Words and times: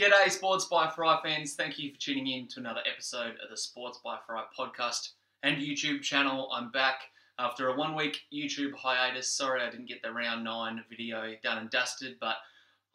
G'day, 0.00 0.30
Sports 0.30 0.64
by 0.64 0.88
Fry 0.88 1.20
fans. 1.22 1.52
Thank 1.52 1.78
you 1.78 1.92
for 1.92 2.00
tuning 2.00 2.26
in 2.26 2.48
to 2.48 2.60
another 2.60 2.80
episode 2.90 3.34
of 3.44 3.50
the 3.50 3.56
Sports 3.58 4.00
by 4.02 4.16
Fry 4.26 4.44
podcast 4.58 5.10
and 5.42 5.58
YouTube 5.58 6.00
channel. 6.00 6.48
I'm 6.54 6.70
back 6.70 7.02
after 7.38 7.68
a 7.68 7.76
one 7.76 7.94
week 7.94 8.22
YouTube 8.32 8.74
hiatus. 8.74 9.30
Sorry 9.30 9.60
I 9.60 9.68
didn't 9.68 9.90
get 9.90 10.00
the 10.00 10.10
round 10.10 10.42
nine 10.42 10.82
video 10.88 11.34
done 11.42 11.58
and 11.58 11.68
dusted, 11.68 12.16
but 12.18 12.36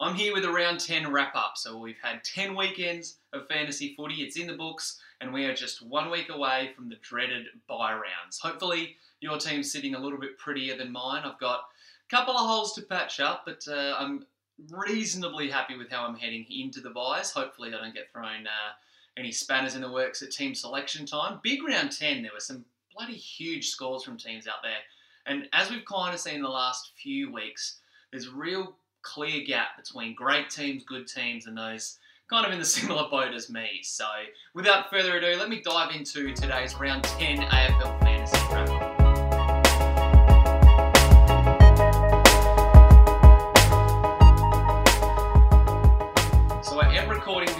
I'm 0.00 0.16
here 0.16 0.34
with 0.34 0.46
a 0.46 0.50
round 0.50 0.80
10 0.80 1.12
wrap 1.12 1.36
up. 1.36 1.52
So 1.54 1.78
we've 1.78 1.94
had 2.02 2.24
10 2.24 2.56
weekends 2.56 3.18
of 3.32 3.46
fantasy 3.46 3.94
footy. 3.96 4.16
It's 4.24 4.36
in 4.36 4.48
the 4.48 4.56
books, 4.56 5.00
and 5.20 5.32
we 5.32 5.44
are 5.44 5.54
just 5.54 5.86
one 5.86 6.10
week 6.10 6.30
away 6.30 6.72
from 6.74 6.88
the 6.88 6.96
dreaded 7.02 7.46
bye 7.68 7.92
rounds. 7.92 8.40
Hopefully, 8.42 8.96
your 9.20 9.38
team's 9.38 9.70
sitting 9.70 9.94
a 9.94 10.00
little 10.00 10.18
bit 10.18 10.38
prettier 10.38 10.76
than 10.76 10.90
mine. 10.90 11.22
I've 11.24 11.38
got 11.38 11.60
a 11.60 12.16
couple 12.16 12.34
of 12.34 12.48
holes 12.48 12.72
to 12.74 12.82
patch 12.82 13.20
up, 13.20 13.44
but 13.46 13.64
uh, 13.68 13.94
I'm 13.96 14.26
reasonably 14.70 15.50
happy 15.50 15.76
with 15.76 15.90
how 15.90 16.06
I'm 16.06 16.16
heading 16.16 16.46
into 16.50 16.80
the 16.80 16.90
byes. 16.90 17.30
Hopefully, 17.30 17.72
I 17.74 17.82
don't 17.82 17.94
get 17.94 18.10
thrown 18.12 18.46
uh, 18.46 18.72
any 19.16 19.32
spanners 19.32 19.74
in 19.74 19.82
the 19.82 19.90
works 19.90 20.22
at 20.22 20.30
team 20.30 20.54
selection 20.54 21.06
time. 21.06 21.40
Big 21.42 21.62
round 21.62 21.92
10, 21.92 22.22
there 22.22 22.32
were 22.32 22.40
some 22.40 22.64
bloody 22.94 23.14
huge 23.14 23.68
scores 23.68 24.02
from 24.02 24.16
teams 24.16 24.46
out 24.46 24.62
there. 24.62 24.78
And 25.26 25.48
as 25.52 25.70
we've 25.70 25.84
kind 25.84 26.14
of 26.14 26.20
seen 26.20 26.42
the 26.42 26.48
last 26.48 26.92
few 27.02 27.32
weeks, 27.32 27.80
there's 28.10 28.28
a 28.28 28.32
real 28.32 28.76
clear 29.02 29.44
gap 29.44 29.76
between 29.76 30.14
great 30.14 30.50
teams, 30.50 30.84
good 30.84 31.06
teams, 31.06 31.46
and 31.46 31.56
those 31.56 31.98
kind 32.28 32.46
of 32.46 32.52
in 32.52 32.58
the 32.58 32.64
similar 32.64 33.08
boat 33.10 33.34
as 33.34 33.50
me. 33.50 33.80
So, 33.82 34.06
without 34.54 34.90
further 34.90 35.16
ado, 35.16 35.36
let 35.38 35.48
me 35.48 35.60
dive 35.60 35.94
into 35.94 36.34
today's 36.34 36.74
round 36.76 37.04
10 37.04 37.38
AFL 37.38 38.00
Fantasy 38.00 38.38
Wrap. 38.52 38.95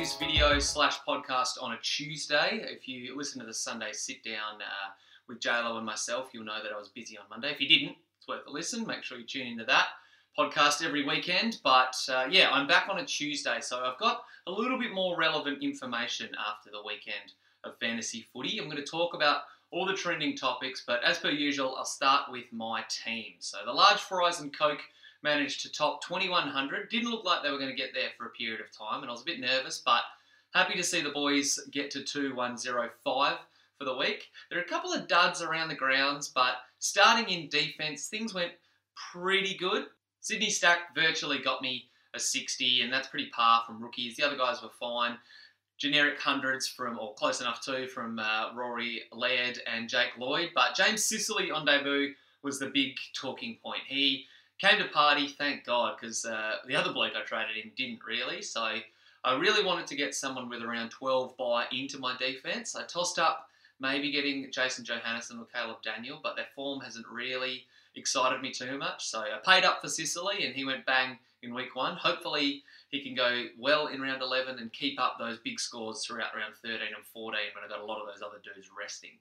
This 0.07 0.17
video 0.19 0.57
slash 0.61 0.99
podcast 1.01 1.61
on 1.61 1.73
a 1.73 1.79
Tuesday. 1.83 2.61
If 2.63 2.87
you 2.87 3.17
listen 3.17 3.41
to 3.41 3.47
the 3.47 3.53
Sunday 3.53 3.91
sit 3.91 4.23
down 4.23 4.61
uh, 4.61 4.93
with 5.27 5.41
JLo 5.41 5.79
and 5.79 5.85
myself, 5.85 6.29
you'll 6.33 6.45
know 6.45 6.63
that 6.63 6.71
I 6.73 6.79
was 6.79 6.91
busy 6.91 7.19
on 7.19 7.25
Monday. 7.29 7.51
If 7.51 7.61
you 7.61 7.67
didn't, 7.67 7.97
it's 8.17 8.29
worth 8.29 8.47
a 8.47 8.51
listen. 8.53 8.87
Make 8.87 9.03
sure 9.03 9.19
you 9.19 9.27
tune 9.27 9.49
into 9.49 9.65
that 9.65 9.87
podcast 10.39 10.85
every 10.85 11.05
weekend. 11.05 11.59
But 11.65 11.97
uh, 12.09 12.29
yeah, 12.31 12.51
I'm 12.53 12.69
back 12.69 12.89
on 12.89 13.01
a 13.01 13.05
Tuesday, 13.05 13.59
so 13.61 13.81
I've 13.81 13.99
got 13.99 14.23
a 14.47 14.53
little 14.53 14.79
bit 14.79 14.93
more 14.93 15.19
relevant 15.19 15.61
information 15.61 16.29
after 16.49 16.71
the 16.71 16.87
weekend 16.87 17.33
of 17.65 17.77
fantasy 17.81 18.29
footy. 18.33 18.61
I'm 18.61 18.71
going 18.71 18.77
to 18.77 18.89
talk 18.89 19.13
about 19.13 19.41
all 19.73 19.87
the 19.87 19.95
trending 19.95 20.37
topics, 20.37 20.85
but 20.87 21.03
as 21.03 21.19
per 21.19 21.31
usual, 21.31 21.75
I'll 21.75 21.85
start 21.85 22.31
with 22.31 22.45
my 22.53 22.85
team. 23.05 23.33
So 23.41 23.59
the 23.67 23.73
large 23.73 24.03
fries 24.03 24.39
and 24.39 24.57
Coke 24.57 24.83
managed 25.27 25.61
to 25.63 25.73
top 25.73 26.01
2100. 26.05 26.89
Didn't 26.89 27.11
look 27.11 27.25
like 27.25 27.43
they 27.43 27.51
were 27.51 27.59
going 27.59 27.71
to 27.71 27.77
get 27.77 27.93
there 27.93 28.11
for 28.17 28.27
a 28.27 28.31
period 28.31 28.61
of 28.61 28.71
time, 28.71 29.03
and 29.03 29.11
I 29.11 29.13
was 29.13 29.23
a 29.23 29.27
bit 29.27 29.41
nervous, 29.41 29.83
but 29.85 30.03
happy 30.55 30.75
to 30.77 30.85
see 30.85 31.03
the 31.03 31.11
boys 31.11 31.59
get 31.73 31.91
to 31.91 32.05
2105 32.05 33.37
for 33.77 33.85
the 33.85 33.97
week. 33.97 34.29
There 34.49 34.59
are 34.59 34.63
a 34.63 34.69
couple 34.69 34.93
of 34.93 35.09
duds 35.09 35.43
around 35.43 35.69
the 35.69 35.75
grounds, 35.75 36.29
but 36.29 36.55
starting 36.79 37.29
in 37.29 37.49
defense, 37.49 38.07
things 38.07 38.33
went 38.33 38.53
pretty 39.13 39.57
good. 39.57 39.87
Sydney 40.21 40.49
Stack 40.49 40.95
virtually 40.95 41.41
got 41.41 41.61
me 41.61 41.87
a 42.15 42.21
60, 42.21 42.83
and 42.83 42.93
that's 42.93 43.09
pretty 43.09 43.29
par 43.31 43.65
from 43.67 43.83
rookies. 43.83 44.17
The 44.17 44.25
other 44.25 44.37
guys 44.37 44.63
were 44.63 44.71
fine. 44.79 45.19
Generic 45.77 46.21
hundreds 46.21 46.69
from, 46.69 47.01
or 47.01 47.15
close 47.15 47.41
enough 47.41 47.61
to, 47.63 47.89
from 47.89 48.21
uh, 48.21 48.55
Rory 48.55 49.03
Laird 49.13 49.59
and 49.67 49.89
Jake 49.89 50.13
Lloyd. 50.19 50.51
But 50.55 50.77
James 50.77 51.05
Sicily 51.05 51.51
on 51.51 51.67
debut 51.67 52.15
was 52.43 52.61
the 52.61 52.71
big 52.73 52.95
talking 53.13 53.59
point. 53.63 53.83
He 53.89 54.27
came 54.59 54.79
to 54.79 54.89
party, 54.89 55.29
thank 55.29 55.65
God, 55.65 55.97
because 56.01 56.25
uh, 56.25 56.57
the 56.67 56.77
other 56.77 56.93
bloke 56.93 57.13
I 57.17 57.25
traded 57.25 57.57
in 57.63 57.73
didn't 57.77 58.01
really. 58.07 58.43
So 58.43 58.61
I 59.25 59.35
really 59.39 59.65
wanted 59.65 59.87
to 59.89 59.97
get 59.97 60.15
someone 60.15 60.49
with 60.49 60.63
around 60.63 60.91
12 60.91 61.37
bye 61.37 61.67
into 61.73 61.99
my 61.99 62.17
defence. 62.17 62.77
I 62.77 62.85
tossed 62.85 63.19
up 63.19 63.49
maybe 63.81 64.11
getting 64.11 64.51
Jason 64.51 64.85
Johannisen 64.85 65.39
or 65.39 65.47
Caleb 65.53 65.79
Daniel, 65.83 66.21
but 66.23 66.37
their 66.37 66.47
form 66.55 66.81
hasn't 66.81 67.07
really 67.09 67.65
excited 67.95 68.41
me 68.41 68.51
too 68.51 68.79
much. 68.79 69.07
So 69.07 69.21
I 69.21 69.39
paid 69.45 69.65
up 69.65 69.81
for 69.81 69.89
Sicily 69.89 70.47
and 70.47 70.55
he 70.55 70.65
went 70.65 70.87
bang 70.87 71.19
in 71.43 71.55
week 71.55 71.75
one. 71.75 71.97
Hopefully 71.97 72.63
he 72.91 73.03
can 73.03 73.15
go 73.15 73.47
well 73.59 73.89
in 73.89 74.01
round 74.01 74.23
11 74.23 74.59
and 74.59 74.73
keep 74.73 75.01
up 75.01 75.17
those 75.19 75.39
big 75.39 75.59
scores 75.59 76.05
throughout 76.05 76.35
round 76.35 76.55
13 76.63 76.79
and 76.95 77.05
14 77.13 77.33
when 77.55 77.65
I've 77.65 77.71
got 77.71 77.81
a 77.81 77.85
lot 77.85 78.01
of 78.01 78.07
those 78.07 78.23
other 78.23 78.39
dudes 78.43 78.71
resting. 78.79 79.19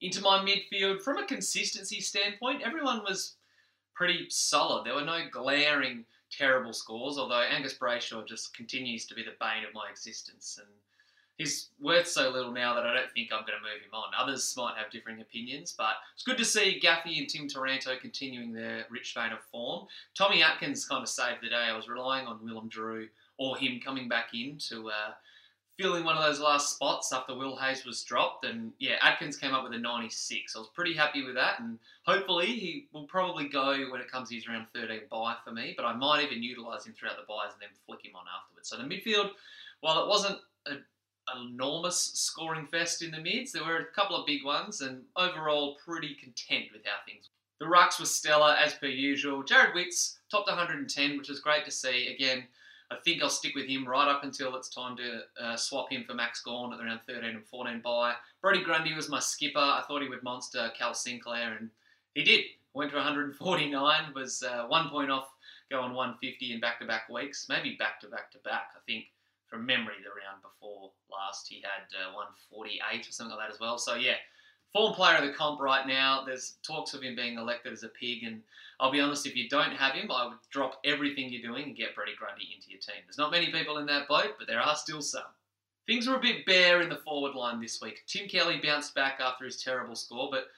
Into 0.00 0.20
my 0.20 0.38
midfield, 0.38 1.02
from 1.02 1.18
a 1.18 1.26
consistency 1.26 2.00
standpoint, 2.00 2.62
everyone 2.64 3.02
was 3.02 3.34
pretty 3.98 4.26
solid. 4.30 4.86
There 4.86 4.94
were 4.94 5.04
no 5.04 5.22
glaring 5.30 6.04
terrible 6.30 6.72
scores, 6.72 7.18
although 7.18 7.42
Angus 7.42 7.74
Brayshaw 7.74 8.24
just 8.26 8.56
continues 8.56 9.06
to 9.06 9.14
be 9.14 9.24
the 9.24 9.34
bane 9.40 9.64
of 9.66 9.74
my 9.74 9.90
existence 9.90 10.56
and 10.62 10.68
he's 11.36 11.70
worth 11.80 12.06
so 12.06 12.30
little 12.30 12.52
now 12.52 12.74
that 12.74 12.86
I 12.86 12.94
don't 12.94 13.10
think 13.12 13.30
I'm 13.32 13.40
going 13.40 13.58
to 13.58 13.64
move 13.64 13.82
him 13.82 13.94
on. 13.94 14.12
Others 14.16 14.54
might 14.56 14.76
have 14.76 14.90
differing 14.90 15.20
opinions, 15.20 15.74
but 15.76 15.94
it's 16.14 16.22
good 16.22 16.38
to 16.38 16.44
see 16.44 16.80
Gaffy 16.80 17.18
and 17.18 17.28
Tim 17.28 17.48
Taranto 17.48 17.96
continuing 18.00 18.52
their 18.52 18.84
rich 18.88 19.14
vein 19.14 19.32
of 19.32 19.40
form. 19.50 19.86
Tommy 20.16 20.44
Atkins 20.44 20.84
kind 20.84 21.02
of 21.02 21.08
saved 21.08 21.42
the 21.42 21.48
day. 21.48 21.56
I 21.56 21.76
was 21.76 21.88
relying 21.88 22.26
on 22.26 22.44
Willem 22.44 22.68
Drew 22.68 23.08
or 23.36 23.56
him 23.56 23.80
coming 23.82 24.08
back 24.08 24.34
in 24.34 24.58
to 24.68 24.90
uh, 24.90 25.12
fill 25.78 25.94
in 25.94 26.04
one 26.04 26.16
of 26.16 26.24
those 26.24 26.40
last 26.40 26.74
spots 26.74 27.12
after 27.12 27.34
Will 27.34 27.56
Hayes 27.56 27.84
was 27.84 28.02
dropped. 28.02 28.44
And 28.44 28.72
yeah, 28.78 28.96
Atkins 29.00 29.36
came 29.36 29.54
up 29.54 29.64
with 29.64 29.72
a 29.72 29.78
96. 29.78 30.56
I 30.56 30.58
was 30.58 30.68
pretty 30.74 30.94
happy 30.94 31.24
with 31.24 31.36
that, 31.36 31.60
and 31.60 31.78
hopefully 32.04 32.46
he 32.46 32.86
will 32.92 33.04
probably 33.04 33.48
go 33.48 33.86
when 33.90 34.00
it 34.00 34.10
comes 34.10 34.28
to 34.28 34.34
his 34.34 34.48
round 34.48 34.66
13 34.74 35.02
bye 35.10 35.36
for 35.44 35.52
me. 35.52 35.74
But 35.76 35.86
I 35.86 35.94
might 35.94 36.24
even 36.24 36.42
utilise 36.42 36.86
him 36.86 36.94
throughout 36.94 37.16
the 37.16 37.26
byes 37.28 37.52
and 37.52 37.62
then 37.62 37.68
flick 37.86 38.04
him 38.04 38.16
on 38.16 38.24
afterwards. 38.36 38.68
So 38.68 38.76
the 38.76 38.82
midfield, 38.82 39.30
while 39.80 40.02
it 40.02 40.08
wasn't 40.08 40.38
a 40.66 40.76
enormous 41.36 41.96
scoring 42.14 42.66
fest 42.66 43.02
in 43.02 43.10
the 43.10 43.20
mids. 43.20 43.52
There 43.52 43.64
were 43.64 43.78
a 43.78 43.84
couple 43.86 44.16
of 44.16 44.26
big 44.26 44.44
ones, 44.44 44.80
and 44.80 45.02
overall 45.16 45.76
pretty 45.84 46.14
content 46.14 46.66
with 46.72 46.82
how 46.84 46.98
things. 47.06 47.28
The 47.60 47.66
rucks 47.66 47.98
were 47.98 48.06
stellar 48.06 48.54
as 48.54 48.74
per 48.74 48.86
usual. 48.86 49.42
Jarrod 49.42 49.74
Witts 49.74 50.18
topped 50.30 50.48
110, 50.48 51.18
which 51.18 51.28
was 51.28 51.40
great 51.40 51.64
to 51.64 51.70
see. 51.70 52.14
Again, 52.14 52.44
I 52.90 52.96
think 53.04 53.22
I'll 53.22 53.28
stick 53.28 53.54
with 53.54 53.66
him 53.66 53.86
right 53.86 54.08
up 54.08 54.24
until 54.24 54.56
it's 54.56 54.68
time 54.70 54.96
to 54.96 55.20
uh, 55.40 55.56
swap 55.56 55.92
him 55.92 56.04
for 56.04 56.14
Max 56.14 56.40
Gawn 56.40 56.72
at 56.72 56.80
around 56.80 57.00
13 57.06 57.24
and 57.24 57.44
14 57.46 57.80
bye. 57.82 58.14
Brodie 58.40 58.62
Grundy 58.62 58.94
was 58.94 59.10
my 59.10 59.20
skipper. 59.20 59.58
I 59.58 59.82
thought 59.86 60.02
he 60.02 60.08
would 60.08 60.22
monster 60.22 60.70
Cal 60.76 60.94
Sinclair, 60.94 61.56
and 61.58 61.70
he 62.14 62.22
did. 62.22 62.44
Went 62.74 62.90
to 62.92 62.96
149, 62.96 64.14
was 64.14 64.42
uh, 64.42 64.66
one 64.66 64.88
point 64.88 65.10
off 65.10 65.28
going 65.70 65.92
150 65.92 66.52
in 66.52 66.60
back-to-back 66.60 67.08
weeks, 67.08 67.46
maybe 67.48 67.76
back-to-back-to-back. 67.78 68.70
I 68.76 68.80
think 68.86 69.06
from 69.48 69.66
memory, 69.66 69.96
the 70.02 70.10
round 70.10 70.42
before 70.42 70.92
last, 71.10 71.48
he 71.48 71.62
had 71.62 71.88
uh, 71.96 72.12
148 72.12 73.08
or 73.08 73.12
something 73.12 73.36
like 73.36 73.48
that 73.48 73.54
as 73.54 73.60
well. 73.60 73.78
So, 73.78 73.96
yeah, 73.96 74.16
form 74.72 74.94
player 74.94 75.16
of 75.16 75.26
the 75.26 75.32
comp 75.32 75.60
right 75.60 75.86
now. 75.86 76.24
There's 76.26 76.54
talks 76.62 76.94
of 76.94 77.02
him 77.02 77.16
being 77.16 77.38
elected 77.38 77.72
as 77.72 77.82
a 77.82 77.88
pig, 77.88 78.24
and 78.24 78.42
I'll 78.80 78.92
be 78.92 79.00
honest, 79.00 79.26
if 79.26 79.36
you 79.36 79.48
don't 79.48 79.72
have 79.72 79.94
him, 79.94 80.10
I 80.10 80.26
would 80.26 80.38
drop 80.50 80.80
everything 80.84 81.30
you're 81.30 81.42
doing 81.42 81.64
and 81.64 81.76
get 81.76 81.94
Brodie 81.94 82.12
Grundy 82.18 82.48
into 82.54 82.70
your 82.70 82.80
team. 82.80 83.02
There's 83.06 83.18
not 83.18 83.30
many 83.30 83.50
people 83.50 83.78
in 83.78 83.86
that 83.86 84.08
boat, 84.08 84.36
but 84.38 84.46
there 84.46 84.60
are 84.60 84.76
still 84.76 85.02
some. 85.02 85.22
Things 85.86 86.06
were 86.06 86.16
a 86.16 86.20
bit 86.20 86.44
bare 86.44 86.82
in 86.82 86.90
the 86.90 86.96
forward 86.96 87.34
line 87.34 87.60
this 87.60 87.80
week. 87.80 88.04
Tim 88.06 88.28
Kelly 88.28 88.60
bounced 88.62 88.94
back 88.94 89.20
after 89.20 89.46
his 89.46 89.62
terrible 89.62 89.94
score, 89.94 90.28
but 90.30 90.48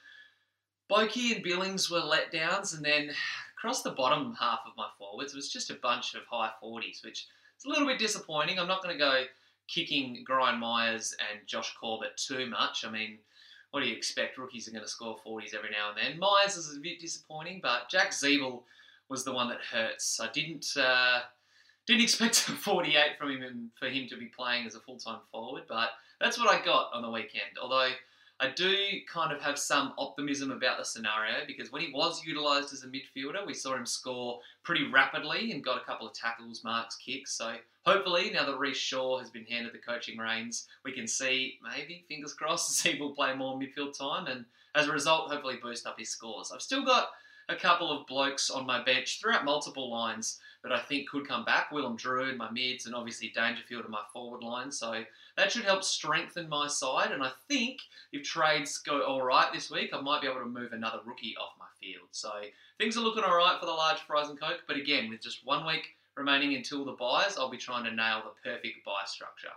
Boakey 0.91 1.35
and 1.35 1.45
Billings 1.45 1.89
were 1.89 2.01
letdowns, 2.01 2.77
and 2.77 2.85
then 2.85 3.13
across 3.57 3.83
the 3.83 3.93
bottom 3.93 4.35
half 4.35 4.61
of 4.67 4.77
my 4.77 4.89
forwards 4.99 5.35
was 5.35 5.49
just 5.49 5.71
a 5.71 5.75
bunch 5.75 6.15
of 6.15 6.23
high 6.29 6.51
40s, 6.63 7.05
which 7.05 7.27
is 7.57 7.65
a 7.65 7.69
little 7.69 7.87
bit 7.87 8.01
disappointing. 8.01 8.59
I'm 8.59 8.67
not 8.67 8.83
going 8.83 8.95
to 8.95 8.99
go 8.99 9.23
kicking 9.69 10.25
Brian 10.27 10.59
Myers 10.59 11.15
and 11.31 11.47
Josh 11.47 11.75
Corbett 11.81 12.17
too 12.17 12.47
much. 12.47 12.85
I 12.85 12.91
mean, 12.91 13.19
what 13.71 13.81
do 13.81 13.87
you 13.87 13.97
expect? 13.97 14.39
Rookies 14.39 14.67
are 14.69 14.73
going 14.73 14.85
to 14.85 14.91
score 14.91 15.17
40s 15.27 15.55
every 15.55 15.71
now 15.71 15.91
and 15.91 15.99
then. 15.99 16.19
Myers 16.19 16.57
is 16.57 16.77
a 16.77 16.81
bit 16.81 17.01
disappointing, 17.01 17.61
but 17.63 17.89
Jack 17.89 18.11
Ziebell 18.11 18.63
was 19.09 19.25
the 19.25 19.33
one 19.33 19.49
that 19.49 19.61
hurts. 19.61 20.21
I 20.21 20.29
didn't 20.33 20.67
uh, 20.77 21.21
didn't 21.87 22.03
expect 22.05 22.37
48 22.37 23.19
from 23.19 23.31
him 23.31 23.71
for 23.79 23.89
him 23.89 24.09
to 24.09 24.17
be 24.17 24.27
playing 24.27 24.67
as 24.67 24.75
a 24.75 24.81
full 24.81 24.99
time 24.99 25.21
forward, 25.31 25.65
but 25.69 25.91
that's 26.21 26.39
what 26.39 26.49
I 26.49 26.65
got 26.65 26.91
on 26.93 27.03
the 27.03 27.11
weekend. 27.11 27.59
Although 27.61 27.91
I 28.41 28.49
do 28.49 28.75
kind 29.07 29.33
of 29.33 29.43
have 29.43 29.59
some 29.59 29.93
optimism 29.99 30.51
about 30.51 30.79
the 30.79 30.85
scenario 30.85 31.47
because 31.47 31.71
when 31.71 31.83
he 31.83 31.93
was 31.93 32.25
utilised 32.25 32.73
as 32.73 32.83
a 32.83 32.87
midfielder, 32.87 33.47
we 33.47 33.53
saw 33.53 33.77
him 33.77 33.85
score 33.85 34.41
pretty 34.63 34.91
rapidly 34.91 35.53
and 35.53 35.63
got 35.63 35.77
a 35.77 35.85
couple 35.85 36.07
of 36.09 36.15
tackles, 36.15 36.65
marks, 36.65 36.97
kicks. 36.97 37.33
So 37.37 37.57
hopefully, 37.85 38.31
now 38.33 38.47
that 38.47 38.59
Rhyce 38.59 38.77
Shaw 38.77 39.19
has 39.19 39.29
been 39.29 39.45
handed 39.45 39.75
the 39.75 39.79
coaching 39.79 40.17
reins, 40.17 40.69
we 40.87 40.93
can 40.93 41.07
see 41.07 41.59
maybe, 41.63 42.07
fingers 42.09 42.33
crossed, 42.33 42.83
he 42.87 42.99
will 42.99 43.15
play 43.15 43.35
more 43.35 43.61
midfield 43.61 43.97
time 43.97 44.27
and 44.27 44.47
as 44.75 44.87
a 44.87 44.93
result, 44.93 45.31
hopefully 45.31 45.59
boost 45.63 45.87
up 45.87 45.99
his 45.99 46.09
scores. 46.09 46.51
I've 46.53 46.63
still 46.63 46.85
got 46.85 47.09
a 47.51 47.57
couple 47.57 47.93
of 47.93 48.07
blokes 48.07 48.49
on 48.49 48.65
my 48.65 48.83
bench 48.83 49.21
throughout 49.21 49.45
multiple 49.45 49.91
lines 49.91 50.39
that 50.63 50.73
I 50.73 50.81
think 50.81 51.09
could 51.09 51.27
come 51.27 51.45
back. 51.45 51.73
Willem 51.73 51.97
Drew 51.97 52.29
in 52.29 52.37
my 52.37 52.51
mids 52.51 52.87
and 52.87 52.95
obviously 52.95 53.33
Dangerfield 53.35 53.85
in 53.85 53.91
my 53.91 54.03
forward 54.13 54.43
line. 54.43 54.71
So 54.71 55.05
that 55.37 55.51
should 55.51 55.65
help 55.65 55.83
strengthen 55.83 56.49
my 56.49 56.67
side. 56.67 57.13
And 57.13 57.23
I 57.23 57.31
think 57.49 57.81
if 58.13 58.23
trades 58.23 58.79
go 58.79 59.03
all 59.03 59.23
right 59.23 59.53
this 59.53 59.71
week, 59.71 59.91
I 59.93 60.01
might 60.01 60.21
be 60.21 60.29
able 60.29 60.41
to 60.41 60.47
move 60.47 60.73
another 60.73 61.01
rookie 61.05 61.37
off 61.41 61.53
my 61.59 61.67
field. 61.81 62.09
So 62.11 62.31
things 62.79 62.97
are 62.97 63.01
looking 63.01 63.25
all 63.25 63.37
right 63.37 63.59
for 63.59 63.67
the 63.67 63.73
large 63.73 64.01
fries 64.01 64.29
and 64.29 64.39
coke. 64.39 64.63
But 64.67 64.77
again, 64.77 65.09
with 65.09 65.23
just 65.23 65.47
one 65.47 65.67
week 65.67 65.97
remaining 66.15 66.55
until 66.55 66.85
the 66.85 66.93
byes, 66.93 67.39
I'll 67.39 67.51
be 67.51 67.57
trying 67.57 67.85
to 67.85 67.95
nail 67.95 68.23
the 68.25 68.51
perfect 68.51 68.85
bye 68.85 69.07
structure. 69.07 69.49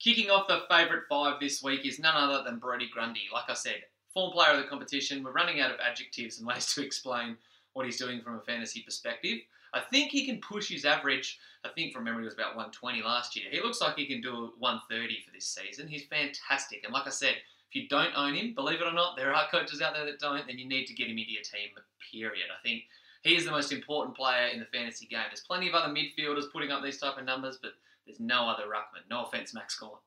Kicking 0.00 0.28
off 0.28 0.48
the 0.48 0.64
favourite 0.68 1.04
five 1.08 1.40
this 1.40 1.62
week 1.62 1.86
is 1.86 1.98
none 1.98 2.14
other 2.14 2.44
than 2.44 2.58
Brodie 2.58 2.90
Grundy. 2.92 3.22
Like 3.32 3.48
I 3.48 3.54
said, 3.54 3.84
form 4.12 4.32
player 4.32 4.50
of 4.50 4.58
the 4.58 4.68
competition. 4.68 5.22
We're 5.22 5.32
running 5.32 5.60
out 5.60 5.70
of 5.70 5.80
adjectives 5.80 6.38
and 6.38 6.46
ways 6.46 6.74
to 6.74 6.84
explain 6.84 7.38
what 7.74 7.84
he's 7.84 7.98
doing 7.98 8.22
from 8.22 8.36
a 8.36 8.40
fantasy 8.40 8.82
perspective. 8.82 9.38
I 9.74 9.80
think 9.80 10.10
he 10.10 10.24
can 10.24 10.40
push 10.40 10.68
his 10.68 10.84
average. 10.84 11.38
I 11.64 11.68
think 11.68 11.92
from 11.92 12.04
memory 12.04 12.22
it 12.22 12.26
was 12.26 12.34
about 12.34 12.56
120 12.56 13.02
last 13.02 13.36
year. 13.36 13.46
He 13.50 13.60
looks 13.60 13.80
like 13.80 13.96
he 13.96 14.06
can 14.06 14.20
do 14.20 14.52
130 14.58 15.18
for 15.26 15.32
this 15.32 15.46
season. 15.46 15.88
He's 15.88 16.04
fantastic. 16.04 16.84
And 16.84 16.92
like 16.92 17.06
I 17.06 17.10
said, 17.10 17.34
if 17.68 17.74
you 17.82 17.88
don't 17.88 18.16
own 18.16 18.34
him, 18.34 18.54
believe 18.54 18.80
it 18.80 18.86
or 18.86 18.92
not, 18.92 19.16
there 19.16 19.34
are 19.34 19.48
coaches 19.50 19.82
out 19.82 19.94
there 19.94 20.06
that 20.06 20.20
don't, 20.20 20.46
then 20.46 20.58
you 20.58 20.68
need 20.68 20.86
to 20.86 20.94
get 20.94 21.08
him 21.08 21.18
into 21.18 21.32
your 21.32 21.42
team, 21.42 21.70
period. 22.12 22.46
I 22.56 22.62
think 22.62 22.84
he 23.22 23.34
is 23.34 23.44
the 23.44 23.50
most 23.50 23.72
important 23.72 24.16
player 24.16 24.48
in 24.48 24.60
the 24.60 24.66
fantasy 24.66 25.06
game. 25.06 25.24
There's 25.28 25.40
plenty 25.40 25.68
of 25.68 25.74
other 25.74 25.92
midfielders 25.92 26.52
putting 26.52 26.70
up 26.70 26.84
these 26.84 26.98
type 26.98 27.18
of 27.18 27.24
numbers, 27.24 27.58
but 27.60 27.72
there's 28.06 28.20
no 28.20 28.48
other 28.48 28.64
ruckman. 28.64 29.08
No 29.10 29.24
offense, 29.24 29.54
Max 29.54 29.76
Gawn. 29.76 29.98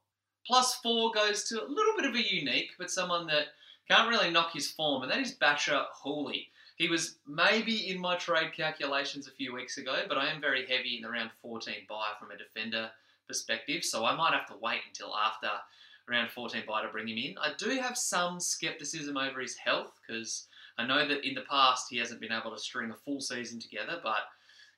Plus 0.45 0.75
four 0.75 1.11
goes 1.11 1.43
to 1.49 1.61
a 1.61 1.67
little 1.67 1.93
bit 1.97 2.05
of 2.05 2.15
a 2.15 2.33
unique, 2.33 2.71
but 2.77 2.89
someone 2.89 3.27
that 3.27 3.47
can't 3.89 4.09
really 4.09 4.31
knock 4.31 4.53
his 4.53 4.71
form, 4.71 5.03
and 5.03 5.11
that 5.11 5.19
is 5.19 5.35
Bachar 5.35 5.85
Houli. 6.05 6.47
He 6.77 6.87
was 6.87 7.15
maybe 7.27 7.89
in 7.89 7.99
my 7.99 8.17
trade 8.17 8.53
calculations 8.55 9.27
a 9.27 9.31
few 9.31 9.51
weeks 9.51 9.79
ago, 9.79 10.03
but 10.07 10.19
I 10.19 10.31
am 10.31 10.39
very 10.39 10.65
heavy 10.67 10.95
in 10.95 11.01
the 11.01 11.09
round 11.09 11.31
14 11.41 11.73
bye 11.89 12.13
from 12.19 12.29
a 12.29 12.37
defender 12.37 12.91
perspective, 13.27 13.83
so 13.83 14.05
I 14.05 14.15
might 14.15 14.33
have 14.33 14.45
to 14.47 14.57
wait 14.61 14.81
until 14.87 15.15
after 15.15 15.49
round 16.07 16.29
14 16.29 16.63
bye 16.67 16.83
to 16.83 16.89
bring 16.89 17.07
him 17.07 17.17
in. 17.17 17.37
I 17.39 17.53
do 17.57 17.71
have 17.81 17.97
some 17.97 18.39
skepticism 18.39 19.17
over 19.17 19.41
his 19.41 19.55
health 19.55 19.99
because 20.05 20.47
I 20.77 20.85
know 20.85 21.07
that 21.07 21.27
in 21.27 21.33
the 21.33 21.41
past 21.49 21.87
he 21.89 21.97
hasn't 21.97 22.21
been 22.21 22.31
able 22.31 22.51
to 22.51 22.59
string 22.59 22.91
a 22.91 22.95
full 22.95 23.21
season 23.21 23.59
together, 23.59 23.99
but 24.03 24.29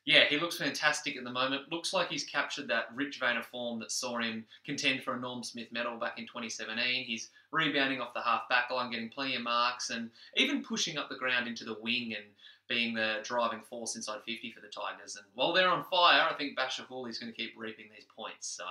yeah, 0.09 0.25
he 0.27 0.39
looks 0.39 0.57
fantastic 0.57 1.15
at 1.17 1.23
the 1.23 1.29
moment. 1.29 1.71
Looks 1.71 1.93
like 1.93 2.09
he's 2.09 2.23
captured 2.23 2.67
that 2.67 2.87
rich 2.95 3.19
vein 3.19 3.37
of 3.37 3.45
form 3.45 3.79
that 3.79 3.91
saw 3.91 4.17
him 4.17 4.43
contend 4.65 5.03
for 5.03 5.13
a 5.13 5.19
Norm 5.19 5.43
Smith 5.43 5.71
medal 5.71 5.99
back 5.99 6.17
in 6.17 6.25
2017. 6.25 7.05
He's 7.05 7.29
rebounding 7.51 8.01
off 8.01 8.15
the 8.15 8.21
half 8.21 8.49
back 8.49 8.71
line, 8.71 8.89
getting 8.89 9.09
plenty 9.09 9.35
of 9.35 9.43
marks, 9.43 9.91
and 9.91 10.09
even 10.35 10.63
pushing 10.63 10.97
up 10.97 11.09
the 11.09 11.15
ground 11.15 11.47
into 11.47 11.63
the 11.63 11.77
wing 11.79 12.15
and 12.15 12.25
being 12.67 12.95
the 12.95 13.17
driving 13.23 13.61
force 13.61 13.95
inside 13.95 14.21
50 14.25 14.51
for 14.51 14.61
the 14.61 14.67
Tigers. 14.67 15.15
And 15.15 15.25
while 15.35 15.53
they're 15.53 15.69
on 15.69 15.83
fire, 15.83 16.27
I 16.27 16.33
think 16.33 16.57
Bachar 16.57 16.87
Houli 16.87 17.11
is 17.11 17.19
going 17.19 17.31
to 17.31 17.37
keep 17.37 17.53
reaping 17.55 17.85
these 17.95 18.07
points. 18.15 18.47
So 18.47 18.63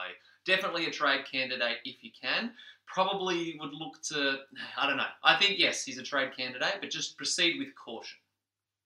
definitely 0.44 0.87
a 0.87 0.90
trade 0.90 1.25
candidate 1.31 1.76
if 1.85 2.02
you 2.02 2.11
can. 2.20 2.50
Probably 2.85 3.56
would 3.61 3.75
look 3.75 4.02
to, 4.08 4.38
I 4.76 4.88
don't 4.88 4.96
know. 4.96 5.05
I 5.23 5.37
think, 5.37 5.61
yes, 5.61 5.85
he's 5.85 5.99
a 5.99 6.02
trade 6.02 6.37
candidate, 6.37 6.79
but 6.81 6.90
just 6.90 7.17
proceed 7.17 7.61
with 7.61 7.76
caution. 7.76 8.19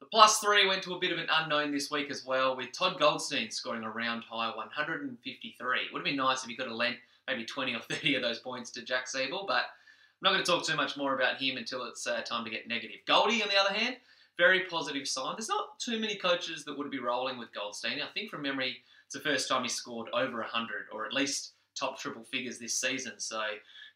The 0.03 0.09
plus 0.09 0.39
three 0.39 0.67
went 0.67 0.83
to 0.83 0.95
a 0.95 0.99
bit 0.99 1.13
of 1.13 1.19
an 1.19 1.29
unknown 1.31 1.71
this 1.71 1.89
week 1.89 2.11
as 2.11 2.27
well, 2.27 2.57
with 2.57 2.73
Todd 2.73 2.99
Goldstein 2.99 3.53
scoring 3.53 3.85
a 3.85 3.91
round 3.91 4.25
high 4.25 4.53
153. 4.53 5.79
It 5.79 5.93
Would 5.93 6.01
have 6.01 6.05
been 6.05 6.17
nice 6.17 6.43
if 6.43 6.49
he 6.49 6.57
could 6.57 6.67
have 6.67 6.75
lent 6.75 6.97
maybe 7.29 7.45
20 7.45 7.77
or 7.77 7.79
30 7.89 8.17
of 8.17 8.23
those 8.23 8.41
points 8.41 8.73
to 8.73 8.83
Jack 8.83 9.07
Ziebell, 9.07 9.47
but 9.47 9.63
I'm 9.63 10.23
not 10.23 10.33
going 10.33 10.45
to 10.45 10.51
talk 10.51 10.67
too 10.67 10.75
much 10.75 10.97
more 10.97 11.15
about 11.15 11.41
him 11.41 11.57
until 11.57 11.85
it's 11.85 12.05
uh, 12.09 12.21
time 12.23 12.45
to 12.45 12.51
get 12.51 12.67
negative. 12.67 12.97
Goldie, 13.07 13.45
on 13.45 13.49
the 13.49 13.57
other 13.57 13.73
hand, 13.73 13.95
very 14.37 14.65
positive 14.65 15.07
sign. 15.07 15.37
There's 15.37 15.49
not 15.49 15.79
too 15.79 16.01
many 16.01 16.17
coaches 16.17 16.65
that 16.65 16.77
would 16.77 16.91
be 16.91 16.99
rolling 16.99 17.39
with 17.39 17.55
Goldstein. 17.55 18.03
I 18.03 18.09
think 18.13 18.29
from 18.29 18.43
memory, 18.43 18.79
it's 19.07 19.15
the 19.15 19.21
first 19.21 19.49
time 19.49 19.63
he 19.63 19.69
scored 19.69 20.09
over 20.13 20.39
100, 20.39 20.87
or 20.93 21.07
at 21.07 21.13
least 21.13 21.53
top 21.77 21.97
triple 21.97 22.25
figures 22.25 22.59
this 22.59 22.75
season. 22.75 23.21
So 23.21 23.41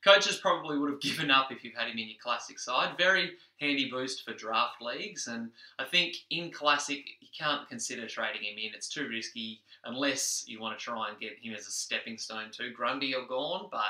coaches 0.05 0.37
probably 0.37 0.79
would 0.79 0.91
have 0.91 1.01
given 1.09 1.31
up 1.31 1.51
if 1.51 1.65
you've 1.65 1.75
had 1.75 1.89
him 1.89 1.99
in 1.99 2.09
your 2.09 2.19
classic 2.23 2.59
side. 2.59 2.97
Very 2.99 3.33
handy 3.61 3.91
boost 3.91 4.25
for 4.25 4.35
draft 4.35 4.81
leagues, 4.81 5.27
and 5.29 5.51
I 5.79 5.85
think 5.85 6.17
in 6.31 6.51
classic 6.51 7.05
you 7.21 7.29
can't 7.37 7.69
consider 7.69 8.07
trading 8.07 8.43
him 8.43 8.59
in. 8.59 8.75
It's 8.75 8.89
too 8.89 9.09
risky 9.09 9.61
unless 9.85 10.45
you 10.47 10.61
want 10.61 10.79
to 10.79 10.85
try 10.85 11.09
and 11.09 11.21
get 11.21 11.39
him 11.41 11.55
as 11.55 11.67
a 11.67 11.71
stepping 11.71 12.19
stone 12.19 12.51
to 12.53 12.71
Grundy 12.71 13.15
or 13.15 13.27
Gawn. 13.27 13.69
But 13.71 13.81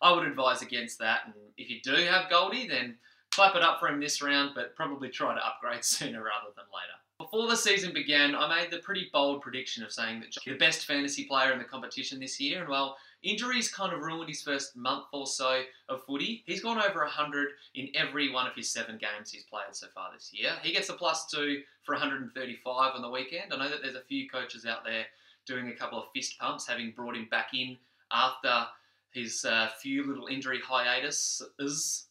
I 0.00 0.12
would 0.12 0.26
advise 0.26 0.62
against 0.62 0.98
that. 0.98 1.20
And 1.24 1.34
if 1.56 1.70
you 1.70 1.80
do 1.82 1.94
have 1.94 2.30
Goldie, 2.30 2.68
then 2.68 2.96
clap 3.30 3.56
it 3.56 3.62
up 3.62 3.80
for 3.80 3.88
him 3.88 4.00
this 4.00 4.22
round, 4.22 4.52
but 4.54 4.76
probably 4.76 5.08
try 5.08 5.34
to 5.34 5.46
upgrade 5.46 5.84
sooner 5.84 6.18
rather 6.22 6.52
than 6.54 6.64
later. 6.72 6.98
Before 7.30 7.48
the 7.48 7.56
season 7.56 7.92
began, 7.92 8.36
I 8.36 8.46
made 8.48 8.70
the 8.70 8.78
pretty 8.78 9.10
bold 9.12 9.42
prediction 9.42 9.82
of 9.82 9.90
saying 9.90 10.20
that 10.20 10.32
the 10.46 10.56
best 10.58 10.86
fantasy 10.86 11.24
player 11.24 11.52
in 11.52 11.58
the 11.58 11.64
competition 11.64 12.20
this 12.20 12.38
year, 12.38 12.60
and 12.60 12.68
well, 12.68 12.96
injuries 13.24 13.68
kind 13.68 13.92
of 13.92 13.98
ruined 13.98 14.28
his 14.28 14.42
first 14.42 14.76
month 14.76 15.06
or 15.12 15.26
so 15.26 15.62
of 15.88 16.04
footy. 16.04 16.44
He's 16.46 16.62
gone 16.62 16.78
over 16.78 17.00
100 17.00 17.48
in 17.74 17.88
every 17.96 18.30
one 18.32 18.46
of 18.46 18.54
his 18.54 18.72
seven 18.72 18.96
games 18.96 19.32
he's 19.32 19.42
played 19.42 19.72
so 19.72 19.88
far 19.92 20.10
this 20.14 20.30
year. 20.32 20.52
He 20.62 20.72
gets 20.72 20.88
a 20.88 20.92
plus 20.92 21.26
two 21.26 21.62
for 21.82 21.96
135 21.96 22.94
on 22.94 23.02
the 23.02 23.10
weekend. 23.10 23.52
I 23.52 23.56
know 23.56 23.70
that 23.70 23.82
there's 23.82 23.96
a 23.96 24.02
few 24.02 24.28
coaches 24.28 24.64
out 24.64 24.84
there 24.84 25.06
doing 25.46 25.66
a 25.66 25.74
couple 25.74 25.98
of 25.98 26.04
fist 26.14 26.38
pumps, 26.38 26.68
having 26.68 26.92
brought 26.92 27.16
him 27.16 27.26
back 27.28 27.48
in 27.54 27.76
after 28.12 28.66
his 29.10 29.44
uh, 29.44 29.70
few 29.82 30.06
little 30.06 30.28
injury 30.28 30.60
hiatuses. 30.64 32.06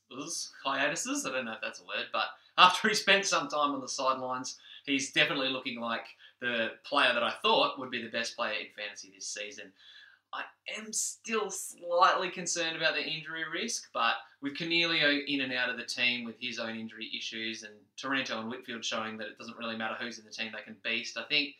Hiatuses? 0.65 1.25
I 1.25 1.31
don't 1.31 1.45
know 1.45 1.53
if 1.53 1.61
that's 1.61 1.79
a 1.79 1.83
word, 1.83 2.07
but 2.11 2.25
after 2.57 2.89
he 2.89 2.93
spent 2.93 3.25
some 3.25 3.47
time 3.47 3.73
on 3.73 3.81
the 3.81 3.87
sidelines, 3.87 4.57
he's 4.85 5.11
definitely 5.11 5.49
looking 5.49 5.79
like 5.79 6.05
the 6.41 6.71
player 6.83 7.13
that 7.13 7.23
I 7.23 7.33
thought 7.41 7.79
would 7.79 7.91
be 7.91 8.01
the 8.01 8.09
best 8.09 8.35
player 8.35 8.53
in 8.53 8.67
fantasy 8.75 9.11
this 9.13 9.27
season. 9.27 9.71
I 10.33 10.43
am 10.77 10.91
still 10.91 11.49
slightly 11.49 12.29
concerned 12.29 12.75
about 12.75 12.95
the 12.95 13.03
injury 13.03 13.43
risk, 13.51 13.89
but 13.93 14.15
with 14.41 14.57
Coniglio 14.57 15.25
in 15.27 15.41
and 15.41 15.53
out 15.53 15.69
of 15.69 15.77
the 15.77 15.85
team 15.85 16.25
with 16.25 16.35
his 16.39 16.59
own 16.59 16.75
injury 16.75 17.09
issues 17.17 17.63
and 17.63 17.73
Taranto 17.95 18.39
and 18.39 18.49
Whitfield 18.49 18.83
showing 18.83 19.17
that 19.17 19.27
it 19.27 19.37
doesn't 19.37 19.57
really 19.57 19.77
matter 19.77 19.95
who's 19.99 20.19
in 20.19 20.25
the 20.25 20.31
team, 20.31 20.51
they 20.51 20.61
can 20.61 20.75
beast. 20.83 21.17
I 21.17 21.23
think 21.23 21.55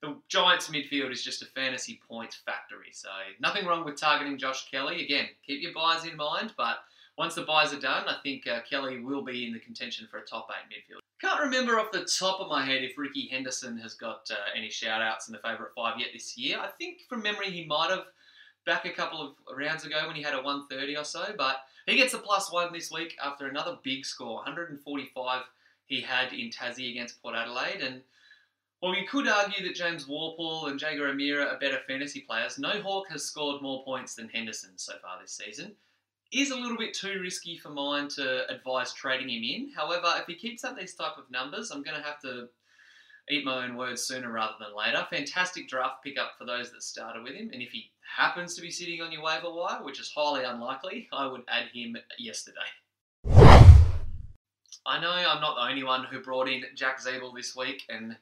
the 0.00 0.16
Giants 0.28 0.68
midfield 0.68 1.10
is 1.10 1.24
just 1.24 1.42
a 1.42 1.46
fantasy 1.46 2.00
points 2.08 2.36
factory. 2.36 2.90
So 2.92 3.08
nothing 3.40 3.66
wrong 3.66 3.84
with 3.84 4.00
targeting 4.00 4.38
Josh 4.38 4.70
Kelly. 4.70 5.04
Again, 5.04 5.26
keep 5.44 5.60
your 5.60 5.74
byes 5.74 6.04
in 6.04 6.16
mind, 6.16 6.54
but 6.56 6.78
once 7.20 7.34
the 7.34 7.42
byes 7.42 7.70
are 7.74 7.78
done, 7.78 8.08
I 8.08 8.16
think 8.22 8.46
uh, 8.46 8.60
Kelly 8.62 8.98
will 8.98 9.22
be 9.22 9.46
in 9.46 9.52
the 9.52 9.58
contention 9.58 10.08
for 10.10 10.16
a 10.16 10.22
top 10.22 10.48
eight 10.50 10.74
midfield. 10.74 11.00
Can't 11.20 11.42
remember 11.42 11.78
off 11.78 11.92
the 11.92 12.06
top 12.06 12.40
of 12.40 12.48
my 12.48 12.64
head 12.64 12.82
if 12.82 12.96
Ricky 12.96 13.28
Henderson 13.28 13.76
has 13.76 13.92
got 13.92 14.26
uh, 14.30 14.36
any 14.56 14.70
shout 14.70 15.02
outs 15.02 15.28
in 15.28 15.32
the 15.32 15.38
favourite 15.40 15.72
five 15.76 16.00
yet 16.00 16.08
this 16.14 16.38
year. 16.38 16.58
I 16.58 16.68
think 16.68 17.02
from 17.10 17.22
memory 17.22 17.50
he 17.50 17.66
might 17.66 17.90
have 17.90 18.06
back 18.64 18.86
a 18.86 18.90
couple 18.90 19.20
of 19.20 19.34
rounds 19.54 19.84
ago 19.84 20.06
when 20.06 20.16
he 20.16 20.22
had 20.22 20.32
a 20.32 20.40
130 20.40 20.96
or 20.96 21.04
so, 21.04 21.26
but 21.36 21.56
he 21.84 21.94
gets 21.94 22.14
a 22.14 22.18
plus 22.18 22.50
one 22.50 22.72
this 22.72 22.90
week 22.90 23.14
after 23.22 23.48
another 23.48 23.76
big 23.82 24.06
score 24.06 24.36
145 24.36 25.42
he 25.84 26.00
had 26.00 26.32
in 26.32 26.48
Tassie 26.48 26.90
against 26.90 27.20
Port 27.20 27.34
Adelaide. 27.34 27.82
And 27.82 28.00
well, 28.80 28.94
you 28.94 29.06
could 29.06 29.28
argue 29.28 29.62
that 29.66 29.74
James 29.74 30.06
Worpel 30.06 30.70
and 30.70 30.80
Jaeger 30.80 31.08
O'Meara 31.08 31.48
are 31.48 31.58
better 31.58 31.80
fantasy 31.86 32.20
players. 32.20 32.58
No 32.58 32.80
Hawk 32.80 33.08
has 33.10 33.26
scored 33.26 33.60
more 33.60 33.84
points 33.84 34.14
than 34.14 34.30
Henderson 34.30 34.70
so 34.76 34.94
far 35.02 35.20
this 35.20 35.32
season. 35.32 35.74
Is 36.32 36.52
a 36.52 36.56
little 36.56 36.76
bit 36.76 36.94
too 36.94 37.18
risky 37.20 37.58
for 37.58 37.70
mine 37.70 38.06
to 38.10 38.48
advise 38.48 38.92
trading 38.92 39.28
him 39.28 39.42
in. 39.42 39.72
However, 39.74 40.06
if 40.16 40.26
he 40.28 40.36
keeps 40.36 40.62
up 40.62 40.78
these 40.78 40.94
type 40.94 41.18
of 41.18 41.28
numbers, 41.28 41.72
I'm 41.72 41.82
going 41.82 41.96
to 41.96 42.06
have 42.06 42.20
to 42.20 42.48
eat 43.28 43.44
my 43.44 43.64
own 43.64 43.76
words 43.76 44.02
sooner 44.02 44.30
rather 44.30 44.54
than 44.60 44.76
later. 44.76 45.04
Fantastic 45.10 45.68
draft 45.68 46.04
pickup 46.04 46.34
for 46.38 46.44
those 46.44 46.70
that 46.70 46.84
started 46.84 47.24
with 47.24 47.32
him. 47.32 47.50
And 47.52 47.60
if 47.60 47.72
he 47.72 47.90
happens 48.16 48.54
to 48.54 48.62
be 48.62 48.70
sitting 48.70 49.02
on 49.02 49.10
your 49.10 49.24
waiver 49.24 49.52
wire, 49.52 49.82
which 49.82 49.98
is 49.98 50.12
highly 50.14 50.44
unlikely, 50.44 51.08
I 51.12 51.26
would 51.26 51.42
add 51.48 51.66
him 51.74 51.96
yesterday. 52.16 52.58
I 54.86 55.00
know 55.00 55.10
I'm 55.10 55.40
not 55.40 55.56
the 55.56 55.68
only 55.68 55.82
one 55.82 56.04
who 56.04 56.20
brought 56.20 56.48
in 56.48 56.62
Jack 56.76 57.00
Ziebell 57.00 57.34
this 57.34 57.56
week, 57.56 57.82
and 57.88 58.16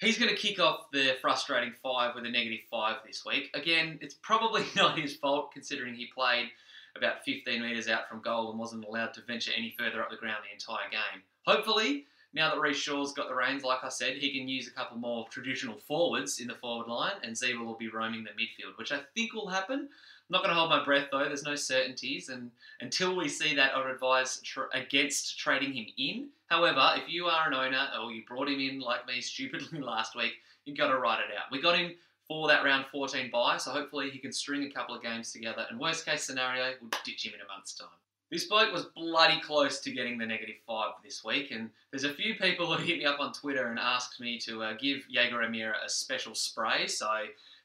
he's 0.00 0.18
going 0.18 0.30
to 0.30 0.36
kick 0.36 0.60
off 0.60 0.90
the 0.92 1.16
frustrating 1.22 1.72
five 1.82 2.14
with 2.14 2.26
a 2.26 2.30
negative 2.30 2.60
five 2.70 2.96
this 3.06 3.24
week. 3.24 3.48
Again, 3.54 3.98
it's 4.02 4.16
probably 4.20 4.64
not 4.76 4.98
his 4.98 5.16
fault 5.16 5.52
considering 5.52 5.94
he 5.94 6.10
played 6.14 6.50
about 6.96 7.24
15 7.24 7.62
metres 7.62 7.88
out 7.88 8.08
from 8.08 8.20
goal 8.20 8.50
and 8.50 8.58
wasn't 8.58 8.84
allowed 8.84 9.14
to 9.14 9.22
venture 9.22 9.52
any 9.56 9.74
further 9.78 10.02
up 10.02 10.10
the 10.10 10.16
ground 10.16 10.38
the 10.44 10.52
entire 10.52 10.90
game. 10.90 11.22
Hopefully, 11.46 12.06
now 12.34 12.48
that 12.50 12.60
Rhyce 12.60 12.76
Shaw's 12.76 13.12
got 13.12 13.28
the 13.28 13.34
reins, 13.34 13.62
like 13.62 13.84
I 13.84 13.88
said, 13.90 14.16
he 14.16 14.32
can 14.32 14.48
use 14.48 14.66
a 14.66 14.72
couple 14.72 14.96
more 14.96 15.26
traditional 15.28 15.76
forwards 15.76 16.40
in 16.40 16.48
the 16.48 16.54
forward 16.54 16.88
line, 16.88 17.12
and 17.22 17.36
Ziebell 17.36 17.64
will 17.64 17.74
be 17.74 17.88
roaming 17.88 18.24
the 18.24 18.30
midfield, 18.30 18.78
which 18.78 18.92
I 18.92 19.00
think 19.14 19.34
will 19.34 19.48
happen. 19.48 19.80
I'm 19.80 20.30
not 20.30 20.42
going 20.42 20.54
to 20.54 20.58
hold 20.58 20.70
my 20.70 20.82
breath 20.82 21.08
though. 21.10 21.24
There's 21.24 21.42
no 21.42 21.56
certainties, 21.56 22.30
and 22.30 22.50
until 22.80 23.16
we 23.16 23.28
see 23.28 23.54
that, 23.56 23.74
I 23.74 23.78
would 23.78 23.90
advise 23.90 24.40
against 24.72 25.38
trading 25.38 25.74
him 25.74 25.86
in. 25.98 26.28
However, 26.46 26.94
if 26.96 27.08
you 27.08 27.26
are 27.26 27.48
an 27.48 27.54
owner 27.54 27.88
or 28.00 28.12
you 28.12 28.22
brought 28.26 28.48
him 28.48 28.60
in 28.60 28.80
like 28.80 29.06
me 29.06 29.20
stupidly 29.20 29.80
last 29.82 30.16
week, 30.16 30.32
you've 30.64 30.78
got 30.78 30.88
to 30.88 30.98
write 30.98 31.20
it 31.20 31.36
out. 31.36 31.50
We 31.50 31.60
got 31.60 31.78
him 31.78 31.92
for 32.28 32.48
that 32.48 32.64
round 32.64 32.86
14 32.92 33.30
bye, 33.30 33.56
so 33.56 33.70
hopefully 33.70 34.10
he 34.10 34.18
can 34.18 34.32
string 34.32 34.64
a 34.64 34.70
couple 34.70 34.94
of 34.94 35.02
games 35.02 35.32
together. 35.32 35.66
And 35.68 35.78
worst 35.78 36.06
case 36.06 36.22
scenario, 36.22 36.74
we'll 36.80 36.90
ditch 37.04 37.26
him 37.26 37.32
in 37.34 37.40
a 37.40 37.52
month's 37.52 37.74
time. 37.74 37.88
This 38.30 38.46
bloke 38.46 38.72
was 38.72 38.86
bloody 38.96 39.40
close 39.40 39.80
to 39.80 39.90
getting 39.90 40.16
the 40.16 40.24
negative 40.24 40.56
five 40.66 40.92
this 41.04 41.22
week, 41.22 41.50
and 41.50 41.68
there's 41.90 42.04
a 42.04 42.14
few 42.14 42.34
people 42.34 42.66
who 42.74 42.82
hit 42.82 42.98
me 42.98 43.04
up 43.04 43.20
on 43.20 43.32
Twitter 43.32 43.66
and 43.66 43.78
asked 43.78 44.20
me 44.20 44.38
to 44.38 44.62
uh, 44.62 44.72
give 44.80 45.02
Jaeger 45.08 45.42
O'Meara 45.42 45.76
a 45.84 45.88
special 45.88 46.34
spray. 46.34 46.86
So 46.86 47.10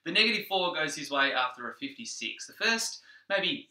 the 0.06 0.12
negative 0.12 0.48
four 0.48 0.74
goes 0.74 0.96
his 0.96 1.10
way 1.10 1.32
after 1.32 1.70
a 1.70 1.74
56. 1.76 2.48
The 2.48 2.54
first 2.54 3.02
maybe 3.30 3.70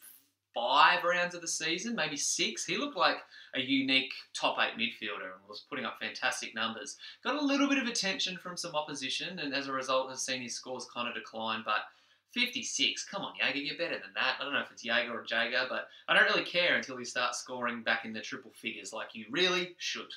five 0.57 1.05
rounds 1.05 1.35
of 1.35 1.43
the 1.43 1.49
season, 1.49 1.95
maybe 1.95 2.17
six. 2.17 2.65
He 2.65 2.79
looked 2.79 2.97
like 2.97 3.19
a 3.55 3.61
unique 3.61 4.13
top 4.33 4.57
eight 4.59 4.79
midfielder 4.79 5.35
and 5.35 5.49
was 5.49 5.67
putting 5.69 5.85
up 5.85 5.99
fantastic 6.01 6.55
numbers. 6.55 6.97
Got 7.23 7.37
a 7.37 7.45
little 7.45 7.69
bit 7.69 7.77
of 7.77 7.87
attention 7.87 8.39
from 8.39 8.57
some 8.57 8.75
opposition, 8.75 9.39
and 9.39 9.55
as 9.55 9.69
a 9.69 9.73
result, 9.73 10.09
has 10.09 10.25
seen 10.25 10.41
his 10.41 10.55
scores 10.55 10.87
kind 10.93 11.09
of 11.09 11.15
decline. 11.15 11.63
But 11.63 11.85
56, 12.33 13.05
come 13.05 13.23
on, 13.23 13.35
Jaeger, 13.39 13.59
you're 13.59 13.77
better 13.77 13.99
than 13.99 14.15
that. 14.15 14.37
I 14.41 14.45
don't 14.45 14.55
know 14.55 14.61
if 14.61 14.71
it's 14.71 14.85
Jaeger 14.85 15.13
or 15.13 15.27
Jaeger, 15.31 15.67
but 15.69 15.89
I 16.09 16.15
don't 16.15 16.25
really 16.25 16.45
care 16.45 16.77
until 16.77 16.97
he 16.97 17.05
starts 17.05 17.39
scoring 17.39 17.83
back 17.83 18.07
in 18.07 18.15
the 18.15 18.21
triple 18.23 18.53
figures 18.55 18.95
like 18.95 19.15
you 19.15 19.27
really 19.31 19.75
should. 19.77 20.11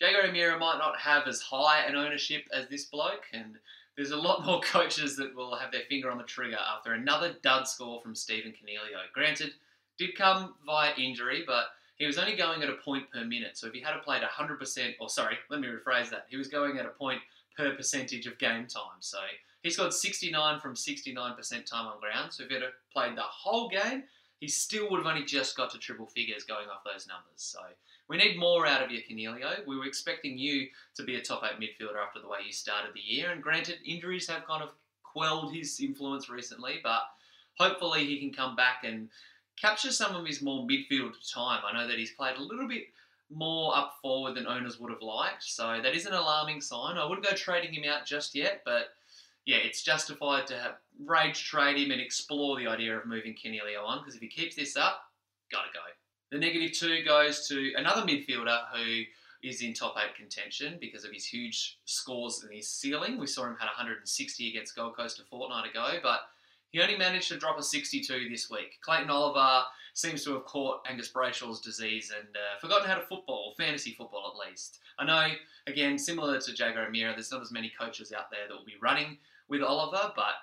Jago 0.00 0.28
O'Meara 0.28 0.58
might 0.58 0.78
not 0.78 0.98
have 0.98 1.26
as 1.26 1.42
high 1.42 1.80
an 1.80 1.96
ownership 1.96 2.44
as 2.54 2.68
this 2.68 2.86
bloke, 2.86 3.24
and 3.34 3.58
there's 3.98 4.12
a 4.12 4.16
lot 4.16 4.46
more 4.46 4.60
coaches 4.64 5.16
that 5.16 5.34
will 5.34 5.56
have 5.56 5.72
their 5.72 5.82
finger 5.88 6.10
on 6.10 6.18
the 6.18 6.24
trigger 6.24 6.56
after 6.56 6.92
another 6.92 7.34
dud 7.42 7.66
score 7.66 8.00
from 8.00 8.14
Stephen 8.14 8.52
Coniglio. 8.52 9.00
Granted, 9.12 9.50
did 9.98 10.16
come 10.16 10.54
via 10.64 10.92
injury, 10.96 11.42
but 11.44 11.66
he 11.96 12.06
was 12.06 12.16
only 12.16 12.36
going 12.36 12.62
at 12.62 12.70
a 12.70 12.74
point 12.74 13.10
per 13.10 13.24
minute. 13.24 13.58
So 13.58 13.66
if 13.66 13.72
he 13.72 13.80
had 13.80 14.00
played 14.04 14.22
100%, 14.22 14.94
or 15.00 15.08
sorry, 15.10 15.36
let 15.50 15.60
me 15.60 15.66
rephrase 15.66 16.10
that, 16.10 16.26
he 16.30 16.36
was 16.36 16.46
going 16.46 16.78
at 16.78 16.86
a 16.86 16.90
point 16.90 17.20
per 17.56 17.74
percentage 17.74 18.28
of 18.28 18.38
game 18.38 18.68
time. 18.68 19.00
So 19.00 19.18
he 19.64 19.70
scored 19.70 19.92
69 19.92 20.60
from 20.60 20.74
69% 20.74 21.66
time 21.66 21.86
on 21.88 21.98
ground. 21.98 22.32
So 22.32 22.44
if 22.44 22.50
he 22.50 22.54
had 22.54 22.62
played 22.92 23.16
the 23.16 23.22
whole 23.22 23.68
game, 23.68 24.04
he 24.38 24.46
still 24.46 24.88
would 24.90 24.98
have 24.98 25.06
only 25.06 25.24
just 25.24 25.56
got 25.56 25.70
to 25.70 25.78
triple 25.78 26.06
figures 26.06 26.44
going 26.44 26.68
off 26.68 26.84
those 26.84 27.08
numbers. 27.08 27.32
So 27.34 27.58
we 28.08 28.16
need 28.16 28.38
more 28.38 28.66
out 28.66 28.82
of 28.82 28.90
you, 28.90 29.00
Coniglio. 29.02 29.66
We 29.66 29.76
were 29.76 29.86
expecting 29.86 30.38
you 30.38 30.68
to 30.96 31.02
be 31.02 31.16
a 31.16 31.22
top 31.22 31.42
eight 31.44 31.60
midfielder 31.60 32.02
after 32.02 32.20
the 32.20 32.28
way 32.28 32.38
you 32.46 32.52
started 32.52 32.92
the 32.94 33.00
year. 33.00 33.30
And 33.30 33.42
granted, 33.42 33.78
injuries 33.84 34.28
have 34.28 34.46
kind 34.46 34.62
of 34.62 34.70
quelled 35.02 35.52
his 35.52 35.78
influence 35.80 36.30
recently, 36.30 36.80
but 36.82 37.02
hopefully 37.58 38.06
he 38.06 38.18
can 38.18 38.32
come 38.32 38.56
back 38.56 38.84
and 38.84 39.08
capture 39.60 39.90
some 39.90 40.14
of 40.14 40.26
his 40.26 40.40
more 40.40 40.66
midfield 40.66 41.12
time. 41.32 41.62
I 41.66 41.72
know 41.72 41.88
that 41.88 41.98
he's 41.98 42.12
played 42.12 42.36
a 42.36 42.42
little 42.42 42.68
bit 42.68 42.84
more 43.30 43.76
up 43.76 43.96
forward 44.00 44.34
than 44.34 44.46
owners 44.46 44.78
would 44.78 44.90
have 44.90 45.02
liked, 45.02 45.42
so 45.42 45.80
that 45.82 45.94
is 45.94 46.06
an 46.06 46.14
alarming 46.14 46.62
sign. 46.62 46.96
I 46.96 47.04
wouldn't 47.04 47.26
go 47.26 47.34
trading 47.34 47.74
him 47.74 47.90
out 47.90 48.06
just 48.06 48.34
yet, 48.34 48.62
but 48.64 48.94
yeah, 49.44 49.58
it's 49.58 49.82
justified 49.82 50.46
to 50.46 50.58
have 50.58 50.76
rage 51.04 51.44
trade 51.44 51.76
him 51.76 51.90
and 51.90 52.00
explore 52.00 52.58
the 52.58 52.66
idea 52.66 52.96
of 52.96 53.06
moving 53.06 53.34
Coniglio 53.34 53.84
on 53.84 53.98
because 53.98 54.14
if 54.14 54.22
he 54.22 54.28
keeps 54.28 54.56
this 54.56 54.76
up, 54.76 55.02
gotta 55.50 55.68
go. 55.74 55.80
The 56.30 56.38
negative 56.38 56.72
two 56.72 57.02
goes 57.04 57.48
to 57.48 57.72
another 57.76 58.02
midfielder 58.02 58.60
who 58.74 59.02
is 59.42 59.62
in 59.62 59.72
top 59.72 59.94
eight 59.98 60.14
contention 60.16 60.76
because 60.80 61.04
of 61.04 61.12
his 61.12 61.24
huge 61.24 61.78
scores 61.84 62.42
and 62.42 62.52
his 62.52 62.68
ceiling. 62.68 63.18
We 63.18 63.26
saw 63.26 63.44
him 63.44 63.56
had 63.58 63.66
160 63.66 64.50
against 64.50 64.76
Gold 64.76 64.96
Coast 64.96 65.20
a 65.20 65.24
fortnight 65.24 65.70
ago, 65.70 65.98
but 66.02 66.20
he 66.70 66.82
only 66.82 66.96
managed 66.96 67.28
to 67.28 67.38
drop 67.38 67.58
a 67.58 67.62
62 67.62 68.28
this 68.28 68.50
week. 68.50 68.78
Clayton 68.82 69.10
Oliver 69.10 69.64
seems 69.94 70.22
to 70.24 70.34
have 70.34 70.44
caught 70.44 70.84
Angus 70.88 71.10
Brayshaw's 71.10 71.60
disease 71.60 72.12
and 72.16 72.28
uh, 72.36 72.58
forgotten 72.60 72.88
how 72.88 72.96
to 72.96 73.06
football, 73.06 73.54
fantasy 73.56 73.94
football 73.94 74.32
at 74.34 74.48
least. 74.48 74.80
I 74.98 75.04
know, 75.04 75.34
again, 75.66 75.98
similar 75.98 76.40
to 76.40 76.52
Jaeger 76.52 76.86
O'Meara, 76.86 77.14
there's 77.14 77.32
not 77.32 77.40
as 77.40 77.50
many 77.50 77.72
coaches 77.80 78.12
out 78.12 78.30
there 78.30 78.46
that 78.48 78.54
will 78.54 78.64
be 78.64 78.76
running 78.82 79.16
with 79.48 79.62
Oliver, 79.62 80.12
but 80.14 80.34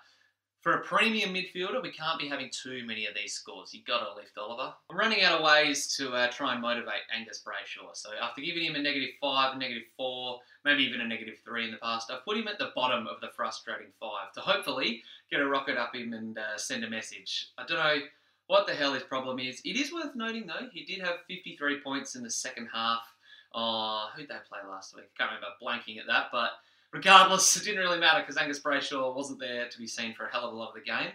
for 0.66 0.74
a 0.74 0.82
premium 0.82 1.32
midfielder, 1.32 1.80
we 1.80 1.92
can't 1.92 2.20
be 2.20 2.28
having 2.28 2.50
too 2.50 2.84
many 2.88 3.06
of 3.06 3.14
these 3.14 3.34
scores. 3.34 3.72
You've 3.72 3.86
got 3.86 4.00
to 4.00 4.16
lift 4.16 4.36
Oliver. 4.36 4.74
I'm 4.90 4.98
running 4.98 5.22
out 5.22 5.40
of 5.40 5.46
ways 5.46 5.96
to 5.98 6.12
uh, 6.14 6.28
try 6.32 6.54
and 6.54 6.62
motivate 6.62 7.06
Angus 7.16 7.44
Brayshaw. 7.46 7.90
So 7.94 8.10
after 8.20 8.42
giving 8.42 8.64
him 8.64 8.74
a 8.74 8.82
negative 8.82 9.12
five, 9.22 9.56
a 9.56 9.60
negative 9.60 9.84
four, 9.96 10.40
maybe 10.64 10.82
even 10.82 11.02
a 11.02 11.08
negative 11.08 11.36
three 11.46 11.66
in 11.66 11.72
the 11.72 11.78
past, 11.78 12.10
I've 12.10 12.26
put 12.26 12.38
him 12.38 12.48
at 12.48 12.58
the 12.58 12.72
bottom 12.74 13.06
of 13.06 13.22
the 13.22 13.28
frustrating 13.36 13.92
five 14.00 14.34
to 14.34 14.40
hopefully 14.40 15.04
get 15.30 15.40
a 15.40 15.46
rocket 15.46 15.78
up 15.78 15.94
him 15.94 16.14
and 16.14 16.36
uh, 16.36 16.58
send 16.58 16.84
a 16.84 16.90
message. 16.90 17.50
I 17.60 17.66
don't 17.68 17.78
know 17.78 18.00
what 18.48 18.66
the 18.66 18.74
hell 18.74 18.94
his 18.94 19.04
problem 19.04 19.38
is. 19.38 19.62
It 19.66 19.78
is 19.80 19.94
worth 19.94 20.16
noting 20.16 20.48
though, 20.48 20.68
he 20.74 20.84
did 20.84 21.00
have 21.02 21.18
53 21.28 21.82
points 21.82 22.16
in 22.16 22.24
the 22.24 22.32
second 22.32 22.70
half. 22.74 23.04
Oh, 23.54 24.08
who'd 24.16 24.30
they 24.30 24.36
play 24.50 24.60
last 24.68 24.96
week? 24.96 25.12
Can't 25.16 25.30
remember 25.30 25.46
blanking 25.62 26.00
at 26.00 26.08
that, 26.08 26.30
but 26.32 26.54
regardless, 26.92 27.56
it 27.58 27.64
didn't 27.64 27.80
really 27.80 28.00
matter 28.00 28.22
because 28.22 28.38
Angus 28.38 28.60
Brayshaw 28.60 29.16
wasn't 29.16 29.40
there 29.40 29.68
to 29.68 29.78
be 29.78 29.88
seen 29.88 30.14
for 30.14 30.26
a 30.26 30.32
hell 30.32 30.46
of 30.46 30.54
a 30.54 30.58
lot 30.58 30.70
of 30.70 30.76
the 30.76 30.82
game. 30.82 31.12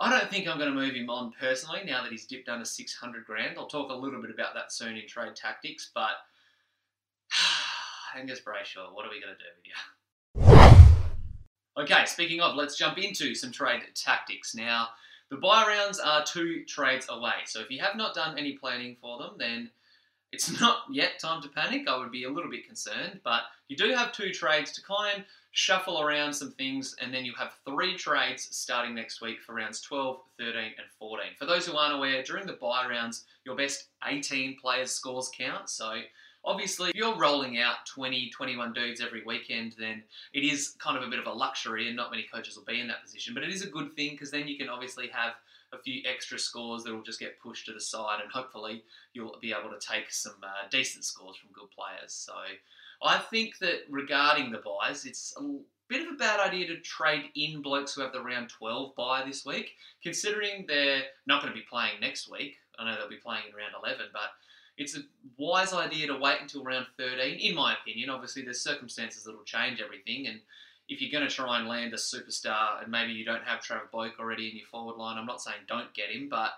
I 0.00 0.10
don't 0.10 0.30
think 0.30 0.48
I'm 0.48 0.58
going 0.58 0.72
to 0.72 0.76
move 0.76 0.94
him 0.94 1.08
on 1.08 1.32
personally 1.40 1.80
now 1.86 2.02
that 2.02 2.10
he's 2.10 2.26
dipped 2.26 2.48
under 2.48 2.64
600 2.64 3.24
grand. 3.24 3.56
I'll 3.56 3.66
talk 3.66 3.90
a 3.90 3.94
little 3.94 4.20
bit 4.20 4.30
about 4.30 4.54
that 4.54 4.72
soon 4.72 4.96
in 4.96 5.06
trade 5.06 5.36
tactics, 5.36 5.90
but 5.94 6.10
Angus 8.16 8.40
Brayshaw, 8.40 8.92
what 8.92 9.06
are 9.06 9.10
we 9.10 9.20
going 9.20 9.34
to 9.34 9.38
do 9.38 9.44
with 9.56 9.66
you? 9.66 9.74
Okay, 11.76 12.04
speaking 12.06 12.40
of, 12.40 12.54
let's 12.54 12.76
jump 12.76 12.98
into 12.98 13.34
some 13.34 13.50
trade 13.50 13.82
tactics. 13.94 14.54
Now, 14.54 14.88
the 15.30 15.36
bye 15.36 15.66
rounds 15.66 15.98
are 15.98 16.24
two 16.24 16.64
trades 16.64 17.06
away, 17.08 17.32
so 17.46 17.60
if 17.60 17.70
you 17.70 17.80
have 17.80 17.96
not 17.96 18.14
done 18.14 18.38
any 18.38 18.52
planning 18.52 18.96
for 19.00 19.18
them, 19.18 19.32
then 19.38 19.70
it's 20.34 20.60
not 20.60 20.78
yet 20.90 21.18
time 21.18 21.40
to 21.42 21.48
panic. 21.48 21.88
I 21.88 21.96
would 21.96 22.10
be 22.10 22.24
a 22.24 22.30
little 22.30 22.50
bit 22.50 22.66
concerned, 22.66 23.20
but 23.24 23.42
you 23.68 23.76
do 23.76 23.94
have 23.94 24.12
two 24.12 24.30
trades 24.30 24.72
to 24.72 24.82
kind 24.82 25.24
shuffle 25.52 26.02
around 26.02 26.32
some 26.32 26.50
things, 26.50 26.96
and 27.00 27.14
then 27.14 27.24
you 27.24 27.32
have 27.38 27.52
three 27.64 27.96
trades 27.96 28.48
starting 28.50 28.92
next 28.92 29.20
week 29.20 29.40
for 29.40 29.54
rounds 29.54 29.80
12, 29.80 30.18
13, 30.38 30.56
and 30.56 30.86
14. 30.98 31.26
For 31.38 31.46
those 31.46 31.64
who 31.64 31.76
aren't 31.76 31.94
aware, 31.94 32.24
during 32.24 32.46
the 32.46 32.54
bye 32.54 32.86
rounds, 32.88 33.24
your 33.46 33.54
best 33.54 33.86
18 34.04 34.58
players' 34.60 34.90
scores 34.90 35.30
count. 35.36 35.70
So 35.70 36.00
obviously, 36.44 36.90
if 36.90 36.96
you're 36.96 37.16
rolling 37.16 37.58
out 37.58 37.86
20, 37.86 38.30
21 38.30 38.72
dudes 38.72 39.00
every 39.00 39.22
weekend, 39.24 39.74
then 39.78 40.02
it 40.32 40.44
is 40.44 40.76
kind 40.78 40.96
of 40.96 41.02
a 41.02 41.08
bit 41.08 41.18
of 41.18 41.26
a 41.26 41.32
luxury, 41.32 41.88
and 41.88 41.96
not 41.96 42.10
many 42.10 42.24
coaches 42.32 42.56
will 42.56 42.64
be 42.64 42.80
in 42.80 42.88
that 42.88 43.02
position. 43.02 43.34
But 43.34 43.42
it 43.42 43.50
is 43.50 43.62
a 43.62 43.68
good 43.68 43.94
thing 43.94 44.12
because 44.12 44.30
then 44.30 44.48
you 44.48 44.56
can 44.56 44.68
obviously 44.68 45.08
have 45.08 45.34
a 45.72 45.82
few 45.82 46.02
extra 46.06 46.38
scores 46.38 46.84
that 46.84 46.94
will 46.94 47.02
just 47.02 47.20
get 47.20 47.40
pushed 47.40 47.66
to 47.66 47.72
the 47.72 47.80
side, 47.80 48.20
and 48.22 48.30
hopefully 48.30 48.84
you'll 49.12 49.36
be 49.40 49.52
able 49.52 49.70
to 49.70 49.86
take 49.86 50.12
some 50.12 50.36
uh, 50.42 50.68
decent 50.70 51.04
scores 51.04 51.36
from 51.36 51.50
good 51.52 51.70
players. 51.70 52.12
So 52.12 52.34
I 53.02 53.18
think 53.18 53.58
that 53.58 53.82
regarding 53.90 54.52
the 54.52 54.62
byes, 54.64 55.04
it's 55.04 55.34
a 55.38 55.42
bit 55.88 56.06
of 56.06 56.14
a 56.14 56.16
bad 56.16 56.40
idea 56.40 56.66
to 56.68 56.78
trade 56.80 57.24
in 57.34 57.62
blokes 57.62 57.94
who 57.94 58.02
have 58.02 58.12
the 58.12 58.22
round 58.22 58.48
12 58.48 58.94
bye 58.94 59.24
this 59.26 59.44
week, 59.44 59.72
considering 60.02 60.64
they're 60.66 61.02
not 61.26 61.42
going 61.42 61.52
to 61.52 61.58
be 61.58 61.66
playing 61.68 62.00
next 62.00 62.30
week. 62.30 62.56
I 62.78 62.84
know 62.84 62.96
they'll 62.96 63.08
be 63.08 63.16
playing 63.16 63.44
in 63.48 63.54
round 63.54 63.74
11, 63.80 64.06
but 64.12 64.30
it's 64.76 64.96
a 64.96 65.02
wise 65.38 65.72
idea 65.72 66.06
to 66.08 66.18
wait 66.18 66.40
until 66.40 66.64
round 66.64 66.86
13, 66.98 67.38
in 67.38 67.54
my 67.54 67.74
opinion. 67.74 68.10
Obviously, 68.10 68.42
there's 68.42 68.60
circumstances 68.60 69.24
that 69.24 69.36
will 69.36 69.44
change 69.44 69.80
everything, 69.80 70.26
and 70.26 70.40
if 70.88 71.00
you're 71.00 71.10
going 71.10 71.28
to 71.28 71.34
try 71.34 71.58
and 71.58 71.68
land 71.68 71.94
a 71.94 71.96
superstar 71.96 72.82
and 72.82 72.90
maybe 72.90 73.12
you 73.12 73.24
don't 73.24 73.44
have 73.44 73.60
Travis 73.60 73.88
Boak 73.92 74.18
already 74.18 74.50
in 74.50 74.56
your 74.56 74.66
forward 74.66 74.96
line, 74.96 75.16
I'm 75.16 75.26
not 75.26 75.40
saying 75.40 75.56
don't 75.66 75.94
get 75.94 76.10
him, 76.10 76.28
but 76.28 76.52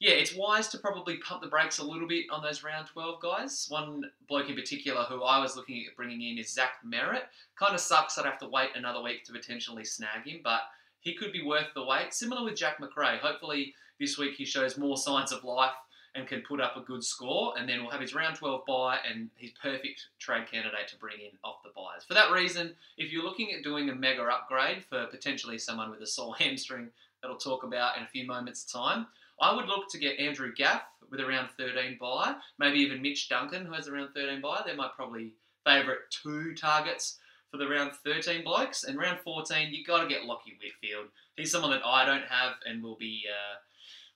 yeah, 0.00 0.14
it's 0.14 0.34
wise 0.34 0.66
to 0.68 0.78
probably 0.78 1.18
pump 1.18 1.42
the 1.42 1.48
brakes 1.48 1.78
a 1.78 1.84
little 1.84 2.08
bit 2.08 2.24
on 2.28 2.42
those 2.42 2.64
round 2.64 2.88
12 2.88 3.22
guys. 3.22 3.66
One 3.68 4.02
bloke 4.28 4.48
in 4.48 4.56
particular 4.56 5.04
who 5.04 5.22
I 5.22 5.38
was 5.38 5.54
looking 5.54 5.84
at 5.88 5.96
bringing 5.96 6.22
in 6.22 6.38
is 6.38 6.52
Zach 6.52 6.72
Merrett. 6.84 7.22
Kind 7.56 7.72
of 7.72 7.80
sucks 7.80 8.18
I'd 8.18 8.24
have 8.24 8.38
to 8.40 8.48
wait 8.48 8.70
another 8.74 9.00
week 9.00 9.22
to 9.24 9.32
potentially 9.32 9.84
snag 9.84 10.26
him, 10.26 10.40
but 10.42 10.62
he 10.98 11.14
could 11.14 11.32
be 11.32 11.44
worth 11.44 11.68
the 11.74 11.84
wait. 11.84 12.12
Similar 12.12 12.42
with 12.42 12.56
Jack 12.56 12.80
Macrae. 12.80 13.18
Hopefully 13.22 13.74
this 14.00 14.18
week 14.18 14.34
he 14.34 14.44
shows 14.44 14.76
more 14.76 14.96
signs 14.96 15.30
of 15.30 15.44
life 15.44 15.70
and 16.14 16.26
can 16.26 16.42
put 16.42 16.60
up 16.60 16.76
a 16.76 16.80
good 16.80 17.02
score, 17.02 17.54
and 17.56 17.68
then 17.68 17.80
we'll 17.80 17.90
have 17.90 18.00
his 18.00 18.14
round 18.14 18.36
12 18.36 18.66
bye 18.66 18.98
and 19.08 19.30
his 19.36 19.50
perfect 19.62 20.08
trade 20.18 20.46
candidate 20.50 20.88
to 20.88 20.96
bring 20.96 21.20
in 21.20 21.30
off 21.42 21.62
the 21.62 21.70
byes. 21.74 22.04
For 22.06 22.14
that 22.14 22.32
reason, 22.32 22.74
if 22.98 23.10
you're 23.10 23.24
looking 23.24 23.52
at 23.52 23.62
doing 23.62 23.88
a 23.88 23.94
mega 23.94 24.22
upgrade 24.22 24.84
for 24.84 25.06
potentially 25.06 25.58
someone 25.58 25.90
with 25.90 26.00
a 26.00 26.06
sore 26.06 26.34
hamstring 26.38 26.90
that 27.22 27.28
I'll 27.28 27.38
talk 27.38 27.64
about 27.64 27.96
in 27.96 28.02
a 28.02 28.08
few 28.08 28.26
moments' 28.26 28.64
time, 28.64 29.06
I 29.40 29.54
would 29.54 29.66
look 29.66 29.88
to 29.90 29.98
get 29.98 30.18
Andrew 30.18 30.52
Gaff 30.54 30.82
with 31.10 31.20
around 31.20 31.48
13 31.58 31.98
bye, 32.00 32.34
maybe 32.58 32.78
even 32.80 33.02
Mitch 33.02 33.28
Duncan 33.28 33.66
who 33.66 33.72
has 33.72 33.88
around 33.88 34.12
13 34.14 34.40
bye. 34.40 34.62
They're 34.64 34.76
my 34.76 34.90
probably 34.94 35.32
favourite 35.64 36.00
two 36.10 36.54
targets 36.54 37.18
for 37.50 37.56
the 37.56 37.68
round 37.68 37.92
13 38.04 38.44
blokes. 38.44 38.84
And 38.84 38.98
round 38.98 39.20
14, 39.20 39.72
you 39.72 39.84
got 39.84 40.02
to 40.02 40.08
get 40.08 40.22
Lachie 40.22 40.58
Whitfield. 40.60 41.08
He's 41.36 41.50
someone 41.50 41.70
that 41.70 41.84
I 41.84 42.04
don't 42.04 42.24
have 42.24 42.54
and 42.66 42.82
will 42.82 42.96
be. 42.96 43.24
Uh, 43.28 43.56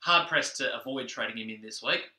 hard 0.00 0.28
pressed 0.28 0.56
to 0.58 0.74
avoid 0.78 1.08
trading 1.08 1.38
him 1.38 1.50
in 1.50 1.62
this 1.62 1.82
week. 1.82 2.10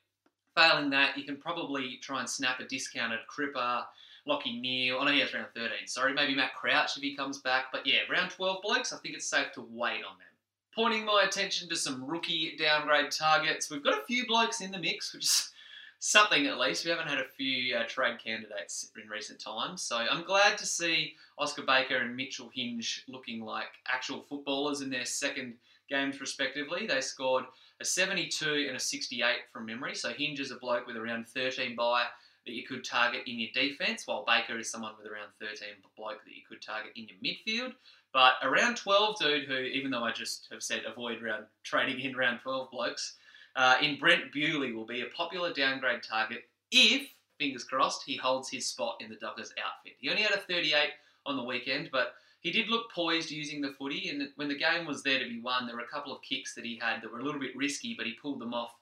Failing 0.54 0.90
that, 0.90 1.16
you 1.16 1.24
can 1.24 1.36
probably 1.36 1.98
try 2.02 2.20
and 2.20 2.28
snap 2.28 2.60
a 2.60 2.64
discounted 2.64 3.20
Cripper, 3.28 3.84
Lachie 4.28 4.60
Neale. 4.60 4.98
I 4.98 5.04
know 5.04 5.12
he 5.12 5.20
has 5.20 5.32
round 5.32 5.48
13. 5.54 5.70
Sorry, 5.86 6.12
maybe 6.12 6.34
Matt 6.34 6.54
Crouch 6.54 6.96
if 6.96 7.02
he 7.02 7.16
comes 7.16 7.38
back. 7.38 7.66
But 7.72 7.86
yeah, 7.86 8.00
round 8.10 8.30
12 8.30 8.62
blokes, 8.62 8.92
I 8.92 8.98
think 8.98 9.14
it's 9.14 9.26
safe 9.26 9.52
to 9.54 9.66
wait 9.70 10.04
on 10.04 10.18
them. 10.18 10.26
Pointing 10.74 11.04
my 11.04 11.24
attention 11.26 11.68
to 11.68 11.76
some 11.76 12.04
rookie 12.04 12.56
downgrade 12.58 13.10
targets. 13.10 13.70
We've 13.70 13.82
got 13.82 13.98
a 13.98 14.04
few 14.04 14.26
blokes 14.26 14.60
in 14.60 14.70
the 14.70 14.78
mix, 14.78 15.12
which 15.12 15.24
is 15.24 15.52
something 15.98 16.46
at 16.46 16.58
least. 16.58 16.84
We 16.84 16.90
haven't 16.90 17.08
had 17.08 17.18
a 17.18 17.28
few 17.36 17.74
uh, 17.76 17.84
trade 17.88 18.18
candidates 18.22 18.90
in 19.02 19.08
recent 19.08 19.40
times. 19.40 19.82
So 19.82 19.96
I'm 19.96 20.24
glad 20.24 20.58
to 20.58 20.66
see 20.66 21.14
Oscar 21.38 21.62
Baker 21.62 21.96
and 21.96 22.14
Mitchell 22.16 22.50
Hinge 22.54 23.04
looking 23.08 23.40
like 23.40 23.68
actual 23.88 24.22
footballers 24.22 24.82
in 24.82 24.90
their 24.90 25.04
second 25.04 25.54
games 25.88 26.20
respectively. 26.20 26.86
They 26.86 27.00
scored 27.00 27.44
a 27.80 27.84
72 27.84 28.66
and 28.68 28.76
a 28.76 28.80
68 28.80 29.36
from 29.52 29.66
memory. 29.66 29.94
So 29.94 30.10
Hinge 30.10 30.40
is 30.40 30.50
a 30.50 30.56
bloke 30.56 30.86
with 30.86 30.96
around 30.96 31.28
13 31.28 31.76
bye 31.76 32.06
that 32.46 32.54
you 32.54 32.64
could 32.66 32.84
target 32.84 33.22
in 33.26 33.38
your 33.38 33.50
defence, 33.52 34.06
while 34.06 34.24
Baker 34.26 34.58
is 34.58 34.70
someone 34.70 34.94
with 34.96 35.10
around 35.10 35.28
13 35.40 35.68
bloke 35.96 36.24
that 36.24 36.34
you 36.34 36.42
could 36.48 36.62
target 36.62 36.92
in 36.96 37.06
your 37.08 37.18
midfield. 37.22 37.74
But 38.12 38.34
around 38.42 38.76
12 38.76 39.18
dude, 39.18 39.44
who 39.44 39.58
even 39.58 39.90
though 39.90 40.04
I 40.04 40.12
just 40.12 40.48
have 40.50 40.62
said 40.62 40.82
avoid 40.86 41.22
round 41.22 41.44
trading 41.62 42.00
in 42.00 42.16
round 42.16 42.40
12 42.40 42.70
blokes, 42.70 43.16
uh, 43.54 43.76
in 43.82 43.98
Brett 43.98 44.32
Bewley 44.32 44.72
will 44.72 44.86
be 44.86 45.02
a 45.02 45.06
popular 45.06 45.52
downgrade 45.52 46.02
target 46.02 46.48
if, 46.70 47.08
fingers 47.38 47.64
crossed, 47.64 48.04
he 48.04 48.16
holds 48.16 48.48
his 48.48 48.66
spot 48.66 48.96
in 49.00 49.10
the 49.10 49.16
Dockers 49.16 49.52
outfit. 49.62 49.94
He 49.98 50.08
only 50.08 50.22
had 50.22 50.32
a 50.32 50.40
38 50.40 50.90
on 51.26 51.36
the 51.36 51.42
weekend, 51.42 51.90
but 51.92 52.14
he 52.40 52.50
did 52.50 52.68
look 52.68 52.92
poised 52.92 53.30
using 53.30 53.60
the 53.60 53.72
footy, 53.72 54.08
and 54.08 54.28
when 54.36 54.48
the 54.48 54.58
game 54.58 54.86
was 54.86 55.02
there 55.02 55.18
to 55.18 55.28
be 55.28 55.40
won, 55.40 55.66
there 55.66 55.76
were 55.76 55.82
a 55.82 55.88
couple 55.88 56.14
of 56.14 56.22
kicks 56.22 56.54
that 56.54 56.64
he 56.64 56.78
had 56.80 57.02
that 57.02 57.12
were 57.12 57.18
a 57.18 57.24
little 57.24 57.40
bit 57.40 57.56
risky, 57.56 57.94
but 57.96 58.06
he 58.06 58.12
pulled 58.12 58.40
them 58.40 58.54
off 58.54 58.74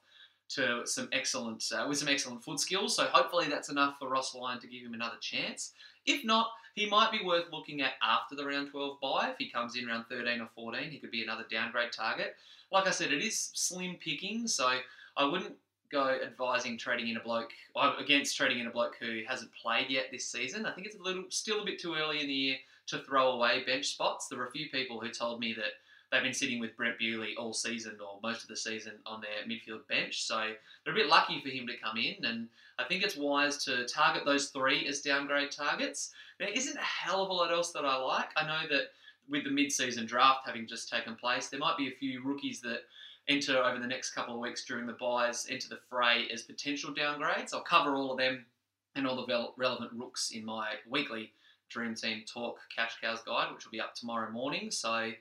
to 0.49 0.85
some 0.85 1.09
excellent 1.11 1.63
uh, 1.75 1.85
with 1.87 1.97
some 1.97 2.07
excellent 2.07 2.43
foot 2.43 2.59
skills. 2.59 2.95
So 2.95 3.05
hopefully 3.05 3.47
that's 3.49 3.69
enough 3.69 3.97
for 3.99 4.09
Ross 4.09 4.33
Lyon 4.33 4.59
to 4.61 4.67
give 4.67 4.85
him 4.85 4.93
another 4.93 5.17
chance. 5.19 5.73
If 6.05 6.23
not, 6.23 6.51
he 6.73 6.89
might 6.89 7.11
be 7.11 7.25
worth 7.25 7.51
looking 7.51 7.81
at 7.81 7.93
after 8.01 8.35
the 8.35 8.45
round 8.45 8.69
12 8.71 8.99
bye. 9.01 9.29
If 9.31 9.37
he 9.39 9.49
comes 9.49 9.75
in 9.75 9.89
around 9.89 10.05
13 10.09 10.39
or 10.39 10.49
14, 10.55 10.91
he 10.91 10.99
could 10.99 11.11
be 11.11 11.23
another 11.23 11.45
downgrade 11.49 11.91
target. 11.91 12.35
Like 12.71 12.87
I 12.87 12.91
said, 12.91 13.11
it 13.11 13.23
is 13.23 13.51
slim 13.53 13.95
picking, 13.95 14.47
so 14.47 14.77
I 15.17 15.25
wouldn't 15.25 15.55
go 15.91 16.17
advising 16.23 16.77
trading 16.77 17.07
in 17.07 17.17
a 17.17 17.21
bloke 17.21 17.51
against 17.97 18.35
trading 18.35 18.59
in 18.59 18.67
a 18.67 18.71
bloke 18.71 18.97
who 18.99 19.21
hasn't 19.27 19.51
played 19.53 19.89
yet 19.89 20.07
this 20.11 20.29
season. 20.29 20.65
I 20.65 20.71
think 20.71 20.85
it's 20.85 20.97
a 20.97 21.01
little 21.01 21.23
still 21.29 21.61
a 21.61 21.65
bit 21.65 21.79
too 21.79 21.95
early 21.95 22.21
in 22.21 22.27
the 22.27 22.33
year 22.33 22.57
to 22.87 22.99
throw 22.99 23.31
away 23.31 23.63
bench 23.65 23.87
spots. 23.87 24.27
There 24.27 24.39
were 24.39 24.47
a 24.47 24.51
few 24.51 24.69
people 24.69 24.99
who 24.99 25.09
told 25.09 25.39
me 25.39 25.53
that 25.53 25.73
they've 26.11 26.23
been 26.23 26.33
sitting 26.33 26.59
with 26.59 26.75
Brett 26.77 26.97
Bewley 26.97 27.35
all 27.37 27.53
season 27.53 27.97
or 27.99 28.19
most 28.23 28.43
of 28.43 28.47
the 28.47 28.55
season 28.55 28.93
on 29.05 29.21
their 29.21 29.45
midfield 29.47 29.87
bench. 29.87 30.23
So 30.23 30.53
they're 30.83 30.93
a 30.93 30.97
bit 30.97 31.07
lucky 31.07 31.41
for 31.41 31.49
him 31.49 31.67
to 31.67 31.77
come 31.77 31.97
in, 31.97 32.23
and 32.23 32.47
I 32.79 32.85
think 32.85 33.03
it's 33.03 33.17
wise 33.17 33.63
to 33.65 33.85
target 33.85 34.23
those 34.25 34.49
three 34.49 34.87
as 34.87 35.01
downgrade 35.01 35.51
targets. 35.51 36.13
There 36.39 36.47
isn't 36.47 36.77
a 36.77 36.81
hell 36.81 37.23
of 37.23 37.29
a 37.29 37.33
lot 37.33 37.51
else 37.51 37.71
that 37.71 37.85
I 37.85 37.97
like. 37.97 38.29
I 38.37 38.45
know 38.45 38.67
that 38.69 38.91
with 39.29 39.43
the 39.43 39.49
mid-season 39.49 40.05
draft 40.05 40.45
having 40.45 40.67
just 40.67 40.89
taken 40.89 41.15
place, 41.15 41.49
there 41.49 41.59
might 41.59 41.77
be 41.77 41.89
a 41.89 41.97
few 41.99 42.23
rookies 42.23 42.61
that 42.61 42.83
enter 43.27 43.57
over 43.57 43.79
the 43.79 43.87
next 43.87 44.11
couple 44.11 44.35
of 44.35 44.39
weeks 44.39 44.63
during 44.63 44.87
the 44.87 44.93
byes 44.93 45.47
into 45.47 45.67
the 45.67 45.79
fray 45.89 46.27
as 46.31 46.43
potential 46.43 46.93
downgrades. 46.93 47.53
I'll 47.53 47.61
cover 47.61 47.93
all 47.95 48.11
of 48.11 48.17
them 48.17 48.45
and 48.95 49.05
all 49.05 49.17
the 49.17 49.51
relevant 49.57 49.91
rooks 49.93 50.31
in 50.31 50.45
my 50.45 50.75
weekly 50.89 51.33
Dream 51.69 51.95
Team 51.95 52.23
Talk 52.25 52.59
Cash 52.75 52.99
Cows 53.01 53.21
guide, 53.25 53.53
which 53.53 53.65
will 53.65 53.71
be 53.71 53.81
up 53.81 53.95
tomorrow 53.95 54.31
morning. 54.31 54.71
So 54.71 55.11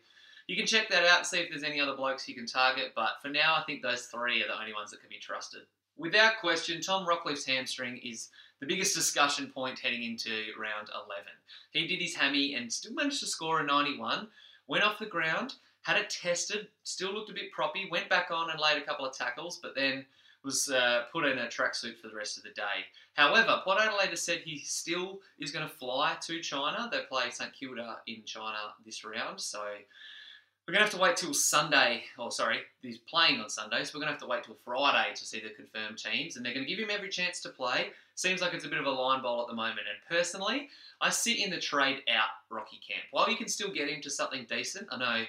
you 0.46 0.56
can 0.56 0.66
check 0.66 0.88
that 0.90 1.04
out 1.04 1.26
see 1.26 1.38
if 1.38 1.50
there's 1.50 1.62
any 1.62 1.80
other 1.80 1.96
blokes 1.96 2.28
you 2.28 2.34
can 2.34 2.46
target. 2.46 2.92
But 2.94 3.20
for 3.22 3.28
now, 3.28 3.54
I 3.56 3.64
think 3.64 3.82
those 3.82 4.06
three 4.06 4.42
are 4.42 4.48
the 4.48 4.58
only 4.58 4.72
ones 4.72 4.90
that 4.90 5.00
can 5.00 5.08
be 5.08 5.18
trusted. 5.18 5.62
Without 5.96 6.40
question, 6.40 6.80
Tom 6.80 7.06
Rockliff's 7.06 7.46
hamstring 7.46 7.98
is 7.98 8.28
the 8.60 8.66
biggest 8.66 8.94
discussion 8.94 9.50
point 9.52 9.78
heading 9.78 10.02
into 10.02 10.30
round 10.58 10.88
11. 10.94 11.24
He 11.72 11.86
did 11.86 12.00
his 12.00 12.14
hammy 12.14 12.54
and 12.54 12.72
still 12.72 12.92
managed 12.92 13.20
to 13.20 13.26
score 13.26 13.60
a 13.60 13.64
91, 13.64 14.28
went 14.66 14.84
off 14.84 14.98
the 14.98 15.06
ground, 15.06 15.54
had 15.82 15.96
it 15.96 16.10
tested, 16.10 16.68
still 16.84 17.12
looked 17.12 17.30
a 17.30 17.34
bit 17.34 17.52
proppy, 17.52 17.90
went 17.90 18.10
back 18.10 18.30
on 18.30 18.50
and 18.50 18.60
laid 18.60 18.76
a 18.76 18.84
couple 18.84 19.06
of 19.06 19.16
tackles, 19.16 19.58
but 19.62 19.74
then 19.74 20.04
was 20.46 20.70
uh, 20.70 21.02
put 21.12 21.26
in 21.26 21.38
a 21.38 21.46
tracksuit 21.46 21.98
for 22.00 22.08
the 22.08 22.14
rest 22.14 22.38
of 22.38 22.44
the 22.44 22.50
day. 22.50 22.86
However, 23.14 23.60
Port 23.64 23.80
Adelaide 23.80 24.10
has 24.10 24.22
said 24.22 24.38
he 24.38 24.60
still 24.60 25.18
is 25.38 25.50
going 25.50 25.66
to 25.68 25.74
fly 25.74 26.16
to 26.22 26.40
China. 26.40 26.88
They 26.90 27.00
play 27.08 27.30
St 27.30 27.52
Kilda 27.52 27.98
in 28.06 28.22
China 28.24 28.56
this 28.84 29.04
round, 29.04 29.40
so 29.40 29.60
we're 30.66 30.72
going 30.72 30.84
to 30.84 30.90
have 30.90 30.94
to 30.94 31.00
wait 31.00 31.16
till 31.16 31.34
Sunday. 31.34 32.04
Or 32.16 32.30
sorry, 32.30 32.60
he's 32.80 32.98
playing 32.98 33.40
on 33.40 33.50
Sunday, 33.50 33.82
so 33.82 33.90
we're 33.92 34.04
going 34.04 34.08
to 34.08 34.12
have 34.14 34.22
to 34.22 34.28
wait 34.28 34.44
till 34.44 34.56
Friday 34.64 35.14
to 35.14 35.24
see 35.26 35.40
the 35.40 35.50
confirmed 35.50 35.98
teams, 35.98 36.36
and 36.36 36.46
they're 36.46 36.54
going 36.54 36.64
to 36.64 36.70
give 36.70 36.82
him 36.82 36.94
every 36.94 37.08
chance 37.08 37.40
to 37.40 37.48
play. 37.48 37.88
Seems 38.14 38.40
like 38.40 38.54
it's 38.54 38.64
a 38.64 38.68
bit 38.68 38.78
of 38.78 38.86
a 38.86 38.90
line 38.90 39.22
bowl 39.22 39.42
at 39.42 39.48
the 39.48 39.54
moment, 39.54 39.80
and 39.80 40.18
personally, 40.18 40.68
I 41.00 41.10
sit 41.10 41.38
in 41.38 41.50
the 41.50 41.60
trade 41.60 42.02
out 42.08 42.28
Rocky 42.50 42.80
camp. 42.86 43.02
While 43.10 43.28
you 43.28 43.36
can 43.36 43.48
still 43.48 43.72
get 43.72 43.88
him 43.88 44.00
to 44.02 44.10
something 44.10 44.46
decent, 44.48 44.86
I 44.92 44.96
know 44.96 45.24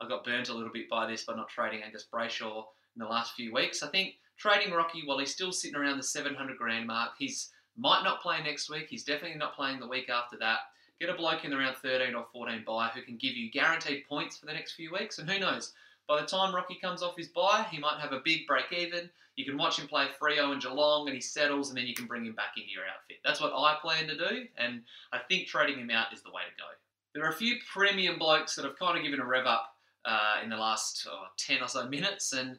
I 0.00 0.08
got 0.08 0.24
burnt 0.24 0.48
a 0.48 0.54
little 0.54 0.72
bit 0.72 0.88
by 0.88 1.06
this 1.06 1.24
by 1.24 1.34
not 1.34 1.48
trading 1.48 1.82
Angus 1.82 2.06
Brayshaw 2.12 2.64
in 2.96 3.00
the 3.00 3.06
last 3.06 3.34
few 3.34 3.52
weeks. 3.52 3.82
I 3.82 3.88
think 3.88 4.14
trading 4.42 4.72
Rocky 4.72 5.02
while 5.04 5.18
he's 5.18 5.32
still 5.32 5.52
sitting 5.52 5.76
around 5.76 5.98
the 5.98 6.02
700 6.02 6.58
grand 6.58 6.86
mark, 6.86 7.12
he's 7.18 7.50
might 7.76 8.02
not 8.02 8.20
play 8.20 8.42
next 8.42 8.68
week. 8.68 8.86
He's 8.90 9.04
definitely 9.04 9.38
not 9.38 9.54
playing 9.54 9.80
the 9.80 9.86
week 9.86 10.10
after 10.10 10.36
that. 10.38 10.58
Get 11.00 11.08
a 11.08 11.14
bloke 11.14 11.44
in 11.44 11.54
around 11.54 11.76
13 11.76 12.14
or 12.14 12.26
14 12.32 12.64
bye 12.66 12.90
who 12.94 13.02
can 13.02 13.16
give 13.16 13.34
you 13.34 13.50
guaranteed 13.50 14.06
points 14.08 14.36
for 14.36 14.46
the 14.46 14.52
next 14.52 14.72
few 14.72 14.92
weeks. 14.92 15.18
And 15.18 15.30
who 15.30 15.38
knows, 15.38 15.72
by 16.08 16.20
the 16.20 16.26
time 16.26 16.54
Rocky 16.54 16.74
comes 16.74 17.02
off 17.02 17.16
his 17.16 17.28
bye, 17.28 17.66
he 17.70 17.78
might 17.78 18.00
have 18.00 18.12
a 18.12 18.20
big 18.24 18.46
break 18.46 18.72
even. 18.72 19.08
You 19.36 19.46
can 19.46 19.56
watch 19.56 19.78
him 19.78 19.88
play 19.88 20.08
Freo 20.20 20.52
and 20.52 20.60
Geelong 20.60 21.06
and 21.06 21.14
he 21.14 21.20
settles 21.20 21.70
and 21.70 21.78
then 21.78 21.86
you 21.86 21.94
can 21.94 22.06
bring 22.06 22.26
him 22.26 22.34
back 22.34 22.56
into 22.56 22.70
your 22.70 22.82
outfit. 22.82 23.16
That's 23.24 23.40
what 23.40 23.52
I 23.54 23.78
plan 23.80 24.06
to 24.08 24.16
do 24.16 24.46
and 24.58 24.82
I 25.12 25.18
think 25.28 25.46
trading 25.46 25.78
him 25.78 25.90
out 25.90 26.12
is 26.12 26.22
the 26.22 26.30
way 26.30 26.42
to 26.42 26.62
go. 26.62 26.68
There 27.14 27.24
are 27.24 27.32
a 27.32 27.36
few 27.36 27.56
premium 27.72 28.18
blokes 28.18 28.56
that 28.56 28.64
have 28.64 28.78
kind 28.78 28.98
of 28.98 29.04
given 29.04 29.20
a 29.20 29.26
rev 29.26 29.46
up 29.46 29.76
uh, 30.04 30.36
in 30.42 30.50
the 30.50 30.56
last 30.56 31.06
oh, 31.10 31.26
10 31.38 31.62
or 31.62 31.68
so 31.68 31.88
minutes 31.88 32.32
and 32.32 32.58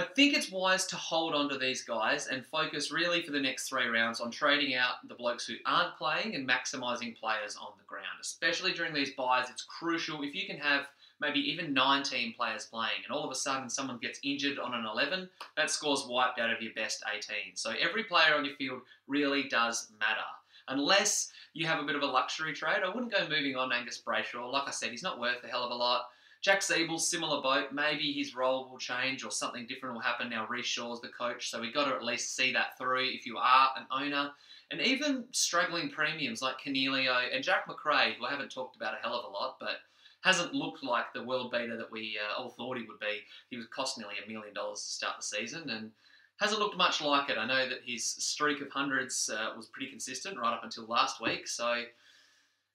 I 0.00 0.06
think 0.14 0.34
it's 0.34 0.50
wise 0.50 0.86
to 0.86 0.96
hold 0.96 1.34
on 1.34 1.50
to 1.50 1.58
these 1.58 1.82
guys 1.82 2.28
and 2.28 2.46
focus 2.46 2.90
really 2.90 3.20
for 3.20 3.32
the 3.32 3.40
next 3.40 3.68
three 3.68 3.86
rounds 3.86 4.18
on 4.18 4.30
trading 4.30 4.74
out 4.74 5.06
the 5.06 5.14
blokes 5.14 5.46
who 5.46 5.56
aren't 5.66 5.94
playing 5.98 6.34
and 6.34 6.48
maximising 6.48 7.14
players 7.18 7.54
on 7.60 7.72
the 7.76 7.84
ground. 7.84 8.06
Especially 8.18 8.72
during 8.72 8.94
these 8.94 9.12
byes, 9.12 9.50
it's 9.50 9.62
crucial 9.62 10.22
if 10.22 10.34
you 10.34 10.46
can 10.46 10.56
have 10.56 10.86
maybe 11.20 11.38
even 11.40 11.74
19 11.74 12.32
players 12.32 12.64
playing 12.64 13.02
and 13.04 13.14
all 13.14 13.24
of 13.24 13.30
a 13.30 13.34
sudden 13.34 13.68
someone 13.68 13.98
gets 13.98 14.20
injured 14.24 14.58
on 14.58 14.72
an 14.72 14.86
11, 14.86 15.28
that 15.58 15.70
score's 15.70 16.06
wiped 16.08 16.38
out 16.38 16.50
of 16.50 16.62
your 16.62 16.72
best 16.72 17.04
18. 17.14 17.54
So 17.54 17.74
every 17.78 18.04
player 18.04 18.34
on 18.34 18.46
your 18.46 18.56
field 18.56 18.80
really 19.06 19.48
does 19.48 19.90
matter. 20.00 20.20
Unless 20.68 21.30
you 21.52 21.66
have 21.66 21.78
a 21.78 21.86
bit 21.86 21.96
of 21.96 22.02
a 22.02 22.06
luxury 22.06 22.54
trade, 22.54 22.82
I 22.82 22.88
wouldn't 22.88 23.12
go 23.12 23.28
moving 23.28 23.54
on 23.54 23.70
Angus 23.70 24.00
Brayshaw. 24.00 24.50
Like 24.50 24.66
I 24.66 24.70
said, 24.70 24.92
he's 24.92 25.02
not 25.02 25.20
worth 25.20 25.44
a 25.44 25.48
hell 25.48 25.64
of 25.64 25.72
a 25.72 25.74
lot. 25.74 26.04
Jack 26.42 26.60
Ziebell's 26.60 27.08
similar 27.08 27.42
boat. 27.42 27.72
Maybe 27.72 28.12
his 28.12 28.34
role 28.34 28.68
will 28.70 28.78
change 28.78 29.24
or 29.24 29.30
something 29.30 29.66
different 29.66 29.94
will 29.94 30.02
happen 30.02 30.30
now. 30.30 30.46
Rhyce 30.46 30.64
Shaw's 30.64 31.00
the 31.00 31.08
coach, 31.08 31.50
so 31.50 31.60
we've 31.60 31.74
got 31.74 31.84
to 31.84 31.94
at 31.94 32.04
least 32.04 32.34
see 32.34 32.52
that 32.52 32.78
through 32.78 33.08
if 33.10 33.26
you 33.26 33.36
are 33.36 33.70
an 33.76 33.84
owner. 33.90 34.30
And 34.70 34.80
even 34.80 35.24
struggling 35.32 35.90
premiums 35.90 36.40
like 36.40 36.60
Coniglio 36.64 37.34
and 37.34 37.44
Jack 37.44 37.66
Macrae, 37.66 38.14
who 38.18 38.24
I 38.24 38.30
haven't 38.30 38.52
talked 38.52 38.76
about 38.76 38.94
a 38.94 39.02
hell 39.02 39.18
of 39.18 39.24
a 39.24 39.28
lot, 39.28 39.56
but 39.60 39.80
hasn't 40.22 40.54
looked 40.54 40.84
like 40.84 41.12
the 41.12 41.24
world 41.24 41.50
beater 41.50 41.76
that 41.76 41.90
we 41.90 42.18
uh, 42.18 42.40
all 42.40 42.50
thought 42.50 42.76
he 42.76 42.84
would 42.84 43.00
be. 43.00 43.20
He 43.50 43.56
was 43.56 43.66
cost 43.66 43.98
nearly 43.98 44.14
a 44.24 44.30
million 44.30 44.54
dollars 44.54 44.80
to 44.82 44.90
start 44.90 45.16
the 45.18 45.22
season 45.22 45.68
and 45.70 45.90
hasn't 46.36 46.60
looked 46.60 46.76
much 46.76 47.00
like 47.02 47.28
it. 47.28 47.38
I 47.38 47.46
know 47.46 47.68
that 47.68 47.80
his 47.84 48.04
streak 48.04 48.60
of 48.60 48.70
hundreds 48.70 49.28
uh, 49.28 49.52
was 49.56 49.66
pretty 49.66 49.90
consistent 49.90 50.38
right 50.38 50.54
up 50.54 50.64
until 50.64 50.86
last 50.86 51.20
week, 51.20 51.48
so 51.48 51.84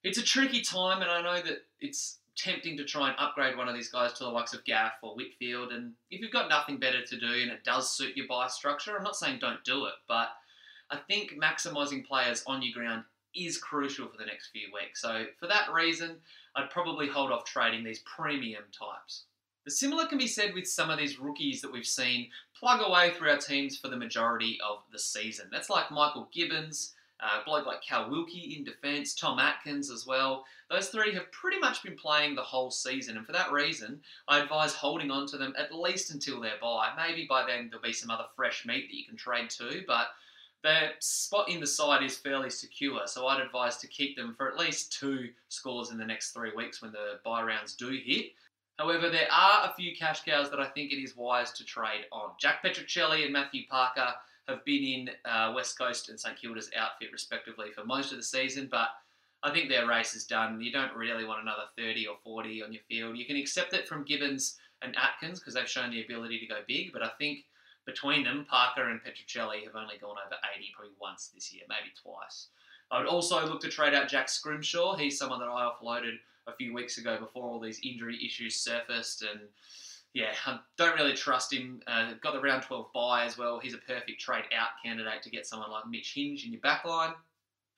it's 0.04 0.20
a 0.20 0.24
tricky 0.24 0.62
time, 0.62 1.02
and 1.02 1.10
I 1.10 1.22
know 1.22 1.42
that 1.42 1.66
it's 1.80 2.20
tempting 2.38 2.78
to 2.78 2.86
try 2.86 3.10
and 3.10 3.20
upgrade 3.20 3.58
one 3.58 3.68
of 3.68 3.76
these 3.76 3.90
guys 3.90 4.14
to 4.14 4.24
the 4.24 4.30
likes 4.30 4.54
of 4.54 4.66
Gaff 4.66 4.94
or 5.02 5.16
Whitfield. 5.16 5.72
And 5.72 5.94
if 6.12 6.22
you've 6.22 6.32
got 6.32 6.50
nothing 6.50 6.78
better 6.78 7.04
to 7.04 7.20
do 7.20 7.26
and 7.26 7.52
it 7.52 7.64
does 7.64 7.96
suit 7.96 8.18
your 8.18 8.28
bye 8.28 8.48
structure, 8.48 8.96
I'm 8.96 9.04
not 9.04 9.16
saying 9.16 9.40
don't 9.40 9.64
do 9.64 9.86
it, 9.86 9.94
but 10.08 10.30
I 10.90 10.98
think 10.98 11.34
maximising 11.42 12.06
players 12.06 12.44
on 12.46 12.62
your 12.62 12.74
ground 12.74 13.04
is 13.36 13.58
crucial 13.58 14.08
for 14.08 14.18
the 14.18 14.26
next 14.26 14.50
few 14.50 14.68
weeks. 14.74 15.02
So 15.02 15.26
for 15.40 15.48
that 15.48 15.72
reason, 15.74 16.18
I'd 16.56 16.70
probably 16.70 17.08
hold 17.08 17.32
off 17.32 17.46
trading 17.46 17.84
these 17.84 18.00
premium 18.00 18.64
types. 18.78 19.24
The 19.66 19.72
similar 19.72 20.06
can 20.06 20.20
be 20.20 20.28
said 20.28 20.54
with 20.54 20.68
some 20.68 20.92
of 20.92 21.00
these 21.00 21.20
rookies 21.20 21.62
that 21.62 21.72
we've 21.72 21.88
seen 21.88 22.30
plug 22.58 22.82
away 22.86 23.12
through 23.12 23.32
our 23.32 23.38
teams 23.38 23.78
for 23.78 23.88
the 23.88 23.98
majority 23.98 24.60
of 24.66 24.84
the 24.92 25.00
season. 25.00 25.48
That's 25.52 25.72
like 25.72 25.90
Michael 25.90 26.30
Gibbons, 26.32 26.94
uh, 27.26 27.42
a 27.42 27.46
bloke 27.46 27.66
like 27.66 27.82
Cal 27.82 28.10
Wilkie 28.10 28.56
in 28.58 28.64
defence, 28.64 29.16
Tom 29.16 29.40
Atkins 29.40 29.90
as 29.90 30.06
well. 30.06 30.46
Those 30.70 30.90
three 30.90 31.14
have 31.14 31.32
pretty 31.32 31.60
much 31.60 31.84
been 31.84 31.96
playing 31.96 32.36
the 32.36 32.42
whole 32.42 32.72
season, 32.72 33.18
and 33.18 33.26
for 33.26 33.32
that 33.32 33.52
reason, 33.52 34.00
I 34.28 34.40
advise 34.40 34.74
holding 34.74 35.12
on 35.12 35.28
to 35.28 35.38
them 35.38 35.54
at 35.58 35.74
least 35.74 36.12
until 36.12 36.40
their 36.40 36.60
bye. 36.62 36.92
Maybe 36.96 37.26
by 37.28 37.46
then 37.46 37.70
there'll 37.70 37.84
be 37.84 37.94
some 37.94 38.12
other 38.12 38.26
fresh 38.36 38.66
meat 38.66 38.88
that 38.90 38.98
you 38.98 39.06
can 39.06 39.18
trade 39.18 39.50
to, 39.52 39.84
but 39.88 40.10
their 40.64 40.92
spot 41.00 41.50
in 41.50 41.60
the 41.60 41.68
side 41.68 42.04
is 42.04 42.18
fairly 42.18 42.50
secure, 42.50 43.06
so 43.06 43.28
I'd 43.28 43.42
advise 43.42 43.78
to 43.78 43.88
keep 43.88 44.16
them 44.16 44.34
for 44.36 44.50
at 44.50 44.58
least 44.58 44.94
two 44.94 45.30
scores 45.50 45.92
in 45.92 45.98
the 45.98 46.06
next 46.06 46.32
three 46.32 46.52
weeks 46.56 46.82
when 46.82 46.92
the 46.92 47.20
bye 47.24 47.44
rounds 47.44 47.76
do 47.76 47.90
hit. 47.90 48.32
However, 48.78 49.10
there 49.10 49.32
are 49.32 49.70
a 49.70 49.74
few 49.76 49.96
cash 49.96 50.24
cows 50.26 50.50
that 50.50 50.60
I 50.60 50.68
think 50.68 50.92
it 50.92 51.02
is 51.02 51.16
wise 51.16 51.52
to 51.54 51.64
trade 51.64 52.06
on. 52.12 52.32
Jack 52.40 52.62
Petruccelle 52.62 53.24
and 53.24 53.32
Matthew 53.32 53.68
Parker 53.70 54.14
have 54.48 54.64
been 54.66 54.84
in 54.84 55.10
uh, 55.26 55.54
West 55.56 55.78
Coast 55.78 56.10
and 56.10 56.20
St 56.20 56.40
Kilda's 56.40 56.70
outfit 56.78 57.10
respectively 57.12 57.72
for 57.74 57.84
most 57.86 58.12
of 58.12 58.18
the 58.18 58.24
season, 58.24 58.68
but 58.70 58.90
I 59.44 59.52
think 59.52 59.70
their 59.70 59.88
race 59.88 60.16
is 60.16 60.26
done. 60.26 60.62
You 60.62 60.72
don't 60.72 60.96
really 60.96 61.26
want 61.26 61.42
another 61.42 61.64
30 61.78 62.08
or 62.08 62.18
40 62.24 62.64
on 62.64 62.74
your 62.74 62.82
field. 62.88 63.18
You 63.18 63.26
can 63.26 63.38
accept 63.38 63.74
it 63.74 63.88
from 63.88 64.04
Gibbons 64.04 64.58
and 64.82 64.96
Atkins 64.98 65.40
because 65.40 65.54
they've 65.54 65.70
shown 65.70 65.92
the 65.92 66.04
ability 66.04 66.40
to 66.40 66.48
go 66.48 66.60
big, 66.68 66.94
but 66.94 67.04
I 67.04 67.10
think 67.18 67.46
between 67.86 68.24
them, 68.24 68.46
Parker 68.50 68.90
and 68.90 69.00
Petruccelle 69.02 69.64
have 69.64 69.76
only 69.76 69.98
gone 70.00 70.16
over 70.26 70.36
80 70.56 70.72
probably 70.76 70.94
once 71.00 71.30
this 71.34 71.54
year, 71.54 71.64
maybe 71.70 71.94
twice. 72.02 72.48
I 72.92 73.00
would 73.00 73.08
also 73.08 73.46
look 73.46 73.62
to 73.62 73.70
trade 73.70 73.94
out 73.94 74.10
Jack 74.10 74.30
Scrimshaw. 74.30 74.96
He's 74.96 75.18
someone 75.18 75.40
that 75.40 75.48
I 75.48 75.70
offloaded 75.70 76.18
a 76.48 76.54
few 76.54 76.74
weeks 76.74 76.98
ago 76.98 77.18
before 77.20 77.44
all 77.44 77.60
these 77.60 77.80
injury 77.84 78.18
issues 78.24 78.56
surfaced 78.56 79.24
and 79.24 79.42
yeah, 80.16 80.32
I 80.46 80.60
don't 80.78 80.96
really 80.96 81.14
trust 81.14 81.52
him. 81.52 81.82
Uh, 81.86 82.14
got 82.22 82.34
the 82.34 82.40
round 82.40 82.64
12 82.64 82.94
bye 82.94 83.26
as 83.26 83.38
well. 83.38 83.60
He's 83.60 83.74
a 83.74 83.80
perfect 83.80 84.22
trade 84.22 84.46
out 84.58 84.70
candidate 84.82 85.22
to 85.24 85.30
get 85.30 85.46
someone 85.46 85.70
like 85.70 85.88
Mitch 85.90 86.14
Hinge 86.14 86.46
in 86.46 86.54
your 86.54 86.62
backline. 86.62 87.14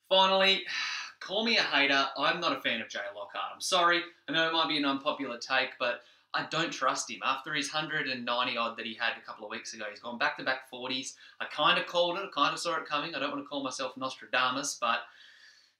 Finally, 0.08 0.62
call 1.20 1.44
me 1.44 1.58
a 1.58 1.62
hater. 1.62 2.06
I'm 2.16 2.38
not 2.38 2.56
a 2.56 2.60
fan 2.60 2.80
of 2.80 2.88
Jay 2.88 3.00
Lockhart. 3.12 3.50
I'm 3.52 3.60
sorry. 3.60 4.02
I 4.28 4.32
know 4.32 4.48
it 4.48 4.52
might 4.52 4.68
be 4.68 4.78
an 4.78 4.84
unpopular 4.84 5.36
take, 5.38 5.70
but 5.80 6.02
I 6.32 6.46
don't 6.48 6.72
trust 6.72 7.10
him. 7.10 7.18
After 7.24 7.52
his 7.54 7.72
190 7.72 8.56
odd 8.56 8.76
that 8.76 8.86
he 8.86 8.94
had 8.94 9.14
a 9.20 9.26
couple 9.26 9.44
of 9.44 9.50
weeks 9.50 9.74
ago, 9.74 9.86
he's 9.90 9.98
gone 9.98 10.16
back 10.16 10.36
to 10.36 10.44
back 10.44 10.70
40s. 10.72 11.14
I 11.40 11.46
kind 11.46 11.76
of 11.76 11.86
called 11.86 12.18
it, 12.18 12.22
I 12.22 12.28
kind 12.32 12.54
of 12.54 12.60
saw 12.60 12.76
it 12.76 12.86
coming. 12.86 13.16
I 13.16 13.18
don't 13.18 13.32
want 13.32 13.42
to 13.42 13.48
call 13.48 13.64
myself 13.64 13.96
Nostradamus, 13.96 14.78
but 14.80 15.00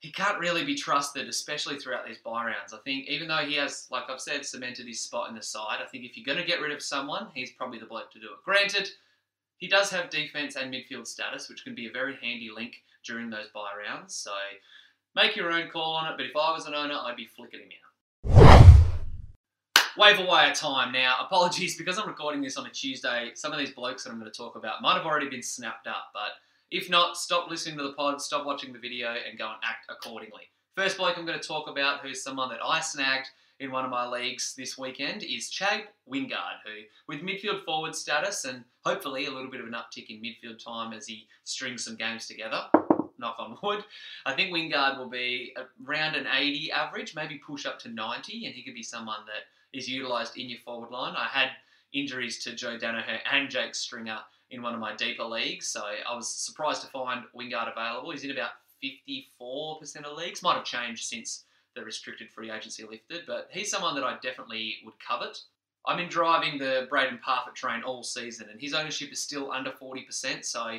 he 0.01 0.13
can't 0.13 0.39
really 0.39 0.65
be 0.65 0.77
trusted, 0.77 1.29
especially 1.29 1.79
throughout 1.79 2.07
these 2.07 2.19
bye 2.19 2.45
rounds. 2.45 2.73
I 2.73 2.79
think 2.79 3.09
even 3.09 3.27
though 3.27 3.39
he 3.39 3.55
has, 3.57 3.89
like 3.91 4.05
I've 4.09 4.21
said, 4.21 4.47
cemented 4.47 4.87
his 4.87 5.01
spot 5.01 5.29
in 5.29 5.35
the 5.35 5.43
side, 5.43 5.79
I 5.83 5.87
think 5.87 6.05
if 6.05 6.17
you're 6.17 6.25
going 6.25 6.39
to 6.39 6.47
get 6.47 6.61
rid 6.61 6.73
of 6.73 6.83
someone, 6.83 7.29
he's 7.35 7.51
probably 7.51 7.81
the 7.81 7.87
bloke 7.87 8.13
to 8.13 8.21
do 8.21 8.27
it. 8.27 8.45
Granted, 8.45 8.91
he 9.57 9.67
does 9.67 9.91
have 9.91 10.09
defense 10.09 10.55
and 10.55 10.73
midfield 10.73 11.07
status, 11.07 11.49
which 11.49 11.65
can 11.65 11.75
be 11.75 11.89
a 11.89 11.93
very 11.93 12.17
handy 12.23 12.49
link 12.55 12.77
during 13.05 13.29
those 13.29 13.49
bye 13.53 13.73
rounds. 13.77 14.15
So 14.15 14.31
make 15.17 15.35
your 15.35 15.51
own 15.51 15.69
call 15.69 15.95
on 15.95 16.13
it. 16.13 16.17
But 16.17 16.27
if 16.27 16.37
I 16.37 16.53
was 16.53 16.67
an 16.67 16.75
owner, 16.75 16.95
I'd 16.95 17.17
be 17.17 17.27
flicking 17.27 17.61
him 17.61 17.69
out. 17.73 18.65
Wave 19.97 20.19
away 20.19 20.29
wire 20.29 20.55
time 20.55 20.93
now. 20.93 21.17
Apologies 21.23 21.77
because 21.77 21.99
I'm 21.99 22.07
recording 22.07 22.41
this 22.41 22.57
on 22.57 22.67
a 22.67 22.71
Tuesday. 22.71 23.33
Some 23.35 23.53
of 23.53 23.59
these 23.59 23.73
blokes 23.73 24.05
that 24.05 24.11
I'm 24.11 24.21
going 24.21 24.31
to 24.31 24.37
talk 24.37 24.55
about 24.55 24.81
might 24.81 24.97
have 24.97 25.05
already 25.07 25.29
been 25.29 25.43
snapped 25.43 25.89
up, 25.89 26.11
but 26.15 26.39
if 26.71 26.91
not, 26.91 27.17
stop 27.17 27.51
listening 27.51 27.79
to 27.79 27.85
the 27.85 27.93
pod, 27.93 28.21
stop 28.21 28.45
watching 28.45 28.73
the 28.73 28.79
video, 28.79 29.09
and 29.09 29.39
go 29.39 29.47
and 29.47 29.57
act 29.65 29.87
accordingly. 29.89 30.51
First 30.77 30.97
bloke 30.97 31.19
I'm 31.19 31.27
going 31.27 31.39
to 31.39 31.47
talk 31.47 31.69
about, 31.69 32.01
who's 32.01 32.23
someone 32.23 32.51
that 32.51 32.61
I 32.65 32.81
snagged 32.81 33.31
in 33.61 33.73
one 33.73 33.85
of 33.85 33.91
my 33.91 34.07
leagues 34.07 34.55
this 34.57 34.79
weekend, 34.79 35.25
is 35.25 35.51
Chad 35.51 35.85
Wingard, 36.09 36.61
who, 36.65 36.83
with 37.09 37.23
midfield 37.23 37.65
forward 37.65 37.97
status 37.97 38.45
and 38.45 38.65
hopefully 38.85 39.27
a 39.27 39.31
little 39.31 39.51
bit 39.51 39.61
of 39.61 39.67
an 39.67 39.73
uptick 39.73 40.09
in 40.09 40.23
midfield 40.23 40.63
time 40.63 40.93
as 40.93 41.07
he 41.07 41.27
strings 41.45 41.85
some 41.85 41.97
games 41.97 42.27
together, 42.27 42.63
knock 43.19 43.37
on 43.39 43.59
wood, 43.63 43.85
I 44.27 44.35
think 44.35 44.53
Wingard 44.53 44.99
will 44.99 45.09
be 45.09 45.55
around 45.87 46.15
an 46.15 46.29
80 46.33 46.71
average, 46.71 47.15
maybe 47.17 47.41
push 47.45 47.67
up 47.67 47.79
to 47.81 47.89
90, 47.89 48.47
and 48.47 48.55
he 48.55 48.63
could 48.63 48.75
be 48.75 48.83
someone 48.83 49.21
that 49.27 49.77
is 49.77 49.89
utilised 49.89 50.37
in 50.37 50.49
your 50.49 50.61
forward 50.65 50.91
line. 50.91 51.15
I 51.17 51.27
had 51.27 51.51
injuries 51.93 52.43
to 52.45 52.55
Joe 52.55 52.79
Daniher 52.79 53.19
and 53.31 53.51
Jake 53.51 53.75
Stringer 53.75 54.19
in 54.51 54.63
one 54.63 54.75
of 54.75 54.81
my 54.81 54.97
deeper 54.97 55.25
leagues, 55.25 55.69
so 55.69 55.83
I 55.83 56.15
was 56.15 56.29
surprised 56.29 56.83
to 56.83 56.89
find 56.89 57.25
Wingard 57.37 57.71
available. 57.71 58.11
He's 58.11 58.25
in 58.25 58.31
about 58.31 58.53
54% 58.83 60.05
of 60.05 60.17
leagues. 60.17 60.43
Might 60.43 60.57
have 60.57 60.65
changed 60.65 61.05
since 61.05 61.45
the 61.75 61.85
restricted 61.85 62.31
free 62.31 62.51
agency 62.51 62.85
lifted, 62.85 63.23
but 63.27 63.49
he's 63.51 63.71
someone 63.71 63.95
that 63.95 64.05
I 64.05 64.17
definitely 64.23 64.77
would 64.85 64.95
covet. 65.07 65.39
I've 65.87 65.99
been 65.99 66.09
driving 66.09 66.59
the 66.59 66.87
Brandon 66.89 67.19
Parfitt 67.25 67.55
train 67.55 67.83
all 67.83 68.03
season, 68.03 68.49
and 68.51 68.61
his 68.61 68.75
ownership 68.75 69.13
is 69.13 69.21
still 69.21 69.53
under 69.53 69.71
40%. 69.71 70.45
So, 70.45 70.79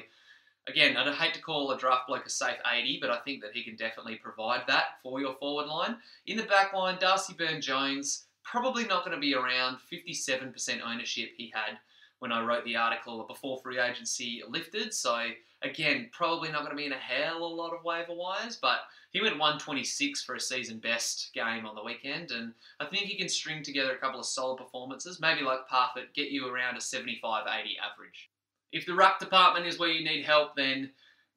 again, 0.67 0.97
I'd 0.97 1.13
hate 1.15 1.33
to 1.35 1.41
call 1.41 1.71
a 1.71 1.77
draft 1.77 2.07
bloke 2.07 2.25
a 2.25 2.29
safe 2.29 2.57
80, 2.71 2.99
but 3.01 3.09
I 3.09 3.17
think 3.19 3.41
that 3.41 3.51
he 3.53 3.63
can 3.63 3.75
definitely 3.75 4.15
provide 4.15 4.63
that 4.67 4.99
for 5.01 5.19
your 5.19 5.35
forward 5.35 5.67
line. 5.67 5.97
In 6.27 6.37
the 6.37 6.43
back 6.43 6.73
line, 6.73 6.97
Darcy 6.99 7.33
Byrne 7.33 7.61
Jones 7.61 8.25
probably 8.43 8.85
not 8.85 9.05
going 9.05 9.15
to 9.15 9.21
be 9.21 9.35
around 9.35 9.77
57% 9.91 10.81
ownership 10.85 11.29
he 11.37 11.51
had 11.53 11.77
when 12.19 12.31
I 12.31 12.43
wrote 12.43 12.65
the 12.65 12.75
article 12.75 13.23
before 13.23 13.59
free 13.59 13.79
agency 13.79 14.43
lifted. 14.47 14.93
So 14.93 15.29
again, 15.61 16.09
probably 16.11 16.49
not 16.49 16.59
going 16.59 16.71
to 16.71 16.75
be 16.75 16.85
in 16.85 16.91
a 16.91 16.97
hell 16.97 17.37
of 17.37 17.51
a 17.51 17.55
lot 17.55 17.73
of 17.73 17.83
waiver 17.83 18.13
wires, 18.13 18.57
but 18.61 18.79
he 19.11 19.21
went 19.21 19.39
126 19.39 20.23
for 20.23 20.35
a 20.35 20.39
season 20.39 20.79
best 20.79 21.31
game 21.33 21.65
on 21.65 21.75
the 21.75 21.83
weekend, 21.83 22.31
and 22.31 22.53
I 22.79 22.85
think 22.85 23.03
he 23.03 23.17
can 23.17 23.29
string 23.29 23.63
together 23.63 23.93
a 23.93 23.97
couple 23.97 24.19
of 24.19 24.25
solid 24.25 24.57
performances, 24.57 25.19
maybe 25.19 25.41
like 25.41 25.67
Parfitt, 25.67 26.13
get 26.13 26.29
you 26.29 26.47
around 26.47 26.77
a 26.77 26.81
75 26.81 27.47
80 27.47 27.77
average. 27.79 28.29
If 28.71 28.85
the 28.85 28.93
ruck 28.93 29.19
department 29.19 29.65
is 29.65 29.79
where 29.79 29.89
you 29.89 30.07
need 30.07 30.25
help, 30.25 30.55
then 30.55 30.91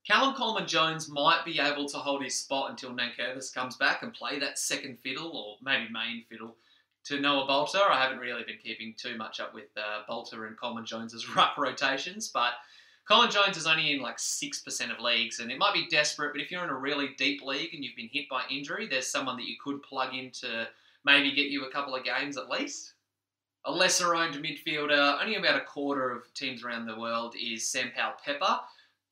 Callum 0.06 0.34
Coleman 0.34 0.66
Jones 0.66 1.08
might 1.08 1.44
be 1.44 1.60
able 1.60 1.88
to 1.88 1.96
hold 1.96 2.22
his 2.22 2.38
spot 2.38 2.70
until 2.70 2.90
Nankervis 2.90 3.54
comes 3.54 3.76
back 3.76 4.02
and 4.02 4.12
play 4.12 4.38
that 4.38 4.58
second 4.58 4.98
fiddle 4.98 5.30
or 5.30 5.56
maybe 5.62 5.90
main 5.90 6.24
fiddle 6.28 6.56
to 7.04 7.20
Noah 7.20 7.46
Balta. 7.46 7.82
I 7.90 8.00
haven't 8.00 8.18
really 8.18 8.44
been 8.44 8.58
keeping 8.62 8.94
too 8.96 9.16
much 9.16 9.40
up 9.40 9.54
with 9.54 9.68
uh, 9.76 10.02
Balta 10.08 10.42
and 10.42 10.58
Coleman 10.58 10.86
Jones's 10.86 11.28
ruck 11.36 11.56
rotations, 11.58 12.28
but 12.28 12.52
Colin 13.08 13.30
Jones 13.30 13.56
is 13.56 13.66
only 13.66 13.92
in 13.92 14.00
like 14.00 14.18
6% 14.18 14.92
of 14.92 15.00
leagues, 15.00 15.40
and 15.40 15.50
it 15.50 15.58
might 15.58 15.74
be 15.74 15.88
desperate, 15.88 16.32
but 16.32 16.40
if 16.40 16.50
you're 16.50 16.62
in 16.62 16.70
a 16.70 16.74
really 16.74 17.10
deep 17.18 17.42
league 17.42 17.74
and 17.74 17.84
you've 17.84 17.96
been 17.96 18.08
hit 18.12 18.28
by 18.28 18.42
injury, 18.48 18.86
there's 18.86 19.08
someone 19.08 19.36
that 19.36 19.48
you 19.48 19.56
could 19.62 19.82
plug 19.82 20.14
in 20.14 20.30
to 20.30 20.68
maybe 21.04 21.32
get 21.32 21.50
you 21.50 21.64
a 21.64 21.70
couple 21.70 21.96
of 21.96 22.04
games 22.04 22.36
at 22.36 22.48
least. 22.48 22.94
A 23.64 23.72
lesser 23.72 24.14
owned 24.14 24.34
midfielder, 24.36 25.20
only 25.20 25.36
about 25.36 25.60
a 25.60 25.64
quarter 25.64 26.10
of 26.10 26.32
teams 26.34 26.64
around 26.64 26.86
the 26.86 26.98
world, 26.98 27.34
is 27.40 27.68
Sam 27.68 27.90
Powell 27.96 28.14
Pepper. 28.24 28.60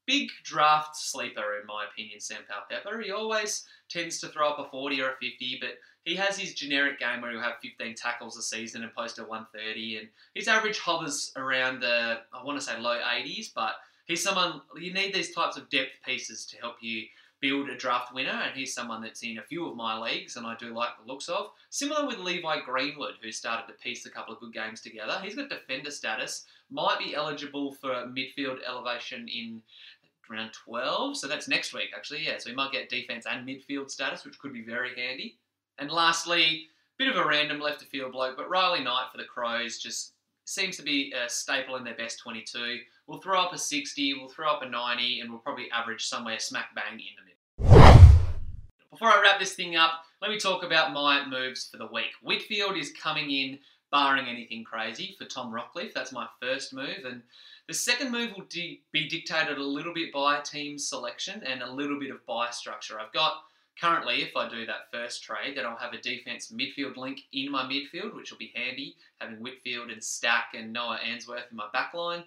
Big 0.07 0.29
draft 0.45 0.97
sleeper, 0.97 1.59
in 1.61 1.67
my 1.67 1.87
opinion, 1.91 2.21
Sam 2.21 2.43
Powell 2.49 2.65
Pepper. 2.71 3.01
He 3.01 3.11
always 3.11 3.65
tends 3.89 4.21
to 4.21 4.29
throw 4.29 4.51
up 4.51 4.59
a 4.59 4.71
40 4.71 5.01
or 5.03 5.11
a 5.11 5.17
50, 5.21 5.59
but 5.61 5.79
he 6.11 6.17
has 6.17 6.37
his 6.37 6.55
generic 6.55 6.99
game 6.99 7.21
where 7.21 7.31
he'll 7.31 7.41
have 7.41 7.61
15 7.63 7.95
tackles 7.95 8.37
a 8.37 8.43
season 8.43 8.83
and 8.83 8.93
post 8.93 9.21
a 9.21 9.23
130, 9.23 9.99
and 9.99 10.09
his 10.35 10.49
average 10.49 10.81
hovers 10.81 11.33
around 11.37 11.79
the, 11.79 12.19
I 12.33 12.43
want 12.43 12.59
to 12.59 12.67
say 12.67 12.77
low 12.81 12.99
80s, 12.99 13.55
but 13.55 13.75
he's 14.07 14.21
someone, 14.21 14.61
you 14.77 14.93
need 14.93 15.15
these 15.15 15.33
types 15.33 15.57
of 15.57 15.71
depth 15.71 15.93
pieces 16.05 16.47
to 16.47 16.57
help 16.57 16.77
you 16.81 17.05
build 17.41 17.69
a 17.69 17.77
draft 17.77 18.13
winner, 18.13 18.43
and 18.45 18.57
he's 18.57 18.75
someone 18.75 19.01
that's 19.01 19.23
in 19.23 19.39
a 19.39 19.43
few 19.43 19.69
of 19.69 19.77
my 19.77 19.97
leagues, 19.97 20.35
and 20.35 20.45
I 20.45 20.57
do 20.57 20.75
like 20.75 20.89
the 20.99 21.11
looks 21.11 21.29
of. 21.29 21.53
Similar 21.69 22.09
with 22.09 22.19
Levi 22.19 22.63
Greenwood, 22.63 23.15
who 23.23 23.31
started 23.31 23.69
to 23.69 23.79
piece 23.79 24.05
a 24.05 24.11
couple 24.11 24.35
of 24.35 24.41
good 24.41 24.53
games 24.53 24.81
together. 24.81 25.21
He's 25.23 25.37
got 25.37 25.49
defender 25.49 25.93
status, 25.93 26.45
might 26.73 26.99
be 26.99 27.15
eligible 27.15 27.73
for 27.75 28.09
midfield 28.09 28.59
elevation 28.67 29.29
in 29.29 29.63
round 30.29 30.53
12, 30.55 31.19
so 31.19 31.29
that's 31.29 31.47
next 31.47 31.73
week 31.73 31.91
actually, 31.97 32.27
yeah. 32.27 32.39
So 32.39 32.51
he 32.51 32.57
might 32.57 32.73
get 32.73 32.89
defense 32.89 33.27
and 33.31 33.47
midfield 33.47 33.93
status, 33.93 34.25
which 34.25 34.41
could 34.41 34.53
be 34.53 34.63
very 34.63 34.91
handy. 34.97 35.37
And 35.81 35.91
lastly, 35.91 36.67
bit 36.99 37.09
of 37.09 37.17
a 37.17 37.27
random 37.27 37.59
left 37.59 37.81
of 37.81 37.89
field 37.89 38.13
bloke, 38.13 38.37
but 38.37 38.51
Riley 38.51 38.85
Knight 38.85 39.07
for 39.11 39.17
the 39.17 39.25
Crows 39.25 39.79
just 39.79 40.13
seems 40.45 40.77
to 40.77 40.83
be 40.83 41.13
a 41.13 41.27
staple 41.27 41.77
in 41.77 41.85
their 41.85 41.95
best 41.95 42.19
22. 42.19 42.81
We'll 43.07 43.21
throw 43.21 43.41
up 43.41 43.55
a 43.55 43.59
60, 43.59 44.15
we'll 44.15 44.29
throw 44.29 44.51
up 44.51 44.61
a 44.61 44.69
90, 44.69 45.21
and 45.21 45.31
we'll 45.31 45.39
probably 45.39 45.71
average 45.71 46.05
somewhere 46.05 46.39
smack 46.39 46.75
bang 46.75 47.01
in 47.01 47.07
the 47.17 47.71
middle. 47.73 47.97
Before 48.91 49.09
I 49.09 49.23
wrap 49.23 49.41
this 49.41 49.55
thing 49.55 49.77
up, 49.77 50.05
let 50.21 50.31
me 50.31 50.39
talk 50.39 50.63
about 50.63 50.93
my 50.93 51.25
moves 51.27 51.67
for 51.71 51.79
the 51.79 51.87
week. 51.87 52.13
Whitfield 52.23 52.77
is 52.77 52.93
coming 52.93 53.31
in, 53.31 53.59
barring 53.91 54.27
anything 54.27 54.65
crazy, 54.65 55.17
for 55.19 55.25
Tom 55.25 55.51
Rockliff. 55.51 55.95
That's 55.95 56.13
my 56.13 56.27
first 56.43 56.75
move. 56.75 57.07
And 57.07 57.23
the 57.69 57.75
second 57.75 58.13
move 58.13 58.33
will 58.37 58.45
be 58.93 59.09
dictated 59.09 59.57
a 59.57 59.65
little 59.65 59.95
bit 59.95 60.13
by 60.13 60.41
team 60.41 60.77
selection 60.77 61.43
and 61.43 61.63
a 61.63 61.73
little 61.73 61.99
bit 61.99 62.11
of 62.11 62.27
bye 62.27 62.51
structure. 62.51 63.01
I've 63.01 63.13
got 63.13 63.45
Currently, 63.79 64.23
if 64.23 64.37
I 64.37 64.49
do 64.49 64.67
that 64.67 64.91
first 64.93 65.23
trade, 65.23 65.57
then 65.57 65.67
I'll 65.67 65.77
have 65.77 65.95
a 65.95 66.01
defense 66.01 66.53
midfield 66.53 66.97
link 66.97 67.23
in 67.33 67.51
my 67.51 67.63
midfield, 67.65 68.15
which 68.15 68.31
will 68.31 68.39
be 68.39 68.53
handy, 68.55 68.97
having 69.21 69.37
Whitfield 69.37 69.91
and 69.91 70.03
Stack 70.03 70.53
and 70.55 70.73
Noah 70.73 70.99
Answerth 71.05 71.51
in 71.51 71.57
my 71.57 71.67
backline. 71.75 72.25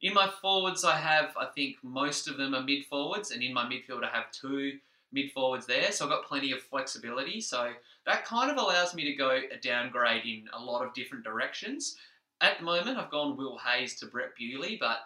In 0.00 0.14
my 0.14 0.28
forwards, 0.40 0.84
I 0.84 0.96
have, 0.96 1.36
I 1.36 1.46
think, 1.46 1.76
most 1.82 2.28
of 2.28 2.36
them 2.36 2.54
are 2.54 2.62
mid 2.62 2.84
forwards, 2.86 3.30
and 3.30 3.42
in 3.42 3.52
my 3.52 3.64
midfield, 3.64 4.04
I 4.04 4.10
have 4.10 4.30
two 4.32 4.78
mid 5.12 5.32
forwards 5.32 5.66
there, 5.66 5.90
so 5.92 6.04
I've 6.04 6.10
got 6.10 6.24
plenty 6.24 6.52
of 6.52 6.62
flexibility. 6.62 7.40
So 7.40 7.72
that 8.06 8.24
kind 8.24 8.50
of 8.50 8.58
allows 8.58 8.94
me 8.94 9.04
to 9.04 9.14
go 9.14 9.30
a 9.30 9.56
downgrade 9.60 10.24
in 10.24 10.48
a 10.52 10.60
lot 10.60 10.84
of 10.84 10.94
different 10.94 11.24
directions. 11.24 11.96
At 12.40 12.58
the 12.58 12.64
moment, 12.64 12.98
I've 12.98 13.10
gone 13.10 13.36
Will 13.36 13.58
Hayes 13.58 13.98
to 14.00 14.06
Brett 14.06 14.36
Bewley, 14.38 14.76
but 14.78 14.98